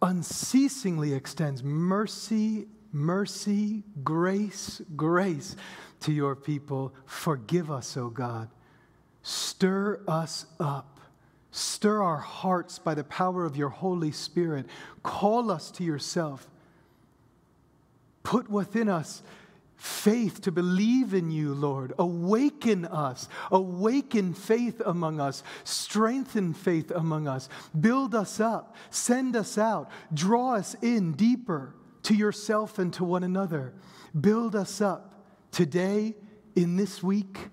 unceasingly 0.01 1.13
extends 1.13 1.63
mercy, 1.63 2.67
mercy, 2.91 3.83
grace, 4.03 4.81
grace 4.95 5.55
to 6.01 6.11
your 6.11 6.35
people. 6.35 6.93
Forgive 7.05 7.71
us, 7.71 7.95
O 7.97 8.09
God. 8.09 8.49
Stir 9.23 10.01
us 10.07 10.45
up. 10.59 10.99
Stir 11.51 12.03
our 12.03 12.17
hearts 12.17 12.77
by 12.77 12.93
the 12.93 13.05
power 13.05 13.45
of 13.45 13.55
your 13.55 13.69
Holy 13.69 14.11
Spirit. 14.11 14.65
Call 15.01 15.49
us 15.49 15.71
to 15.71 15.83
yourself. 15.83 16.49
Put 18.23 18.49
within 18.49 18.89
us 18.89 19.23
faith 19.85 20.41
to 20.41 20.51
believe 20.51 21.13
in 21.13 21.29
you, 21.29 21.53
Lord. 21.53 21.93
Awaken 21.99 22.85
us. 22.85 23.29
Awaken 23.51 24.33
faith 24.33 24.81
among 24.83 25.19
us. 25.19 25.43
Strengthen 25.63 26.53
faith 26.53 26.91
among 26.91 27.27
us. 27.27 27.49
Build 27.79 28.15
us 28.15 28.39
up. 28.39 28.75
Send 28.89 29.35
us 29.35 29.57
out. 29.57 29.91
Draw 30.13 30.55
us 30.55 30.75
in 30.81 31.11
deeper 31.13 31.75
to 32.03 32.15
yourself 32.15 32.79
and 32.79 32.91
to 32.93 33.03
one 33.03 33.23
another. 33.23 33.73
Build 34.19 34.55
us 34.55 34.81
up 34.81 35.23
today, 35.51 36.15
in 36.55 36.77
this 36.77 37.03
week, 37.03 37.49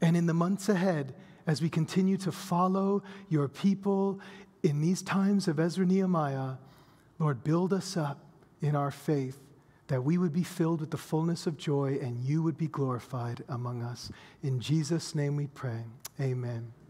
and 0.00 0.16
in 0.16 0.26
the 0.26 0.34
months 0.34 0.68
ahead 0.68 1.14
as 1.46 1.60
we 1.60 1.68
continue 1.68 2.16
to 2.16 2.32
follow 2.32 3.02
your 3.28 3.48
people 3.48 4.20
in 4.62 4.80
these 4.80 5.02
times 5.02 5.48
of 5.48 5.60
Ezra 5.60 5.84
Nehemiah. 5.84 6.54
Lord, 7.18 7.44
build 7.44 7.72
us 7.72 7.96
up 7.96 8.24
in 8.62 8.74
our 8.74 8.90
faith 8.90 9.45
that 9.88 10.02
we 10.02 10.18
would 10.18 10.32
be 10.32 10.42
filled 10.42 10.80
with 10.80 10.90
the 10.90 10.96
fullness 10.96 11.46
of 11.46 11.56
joy 11.56 11.98
and 12.00 12.24
you 12.24 12.42
would 12.42 12.58
be 12.58 12.66
glorified 12.66 13.42
among 13.48 13.82
us. 13.82 14.10
In 14.42 14.60
Jesus' 14.60 15.14
name 15.14 15.36
we 15.36 15.46
pray. 15.46 15.84
Amen. 16.20 16.72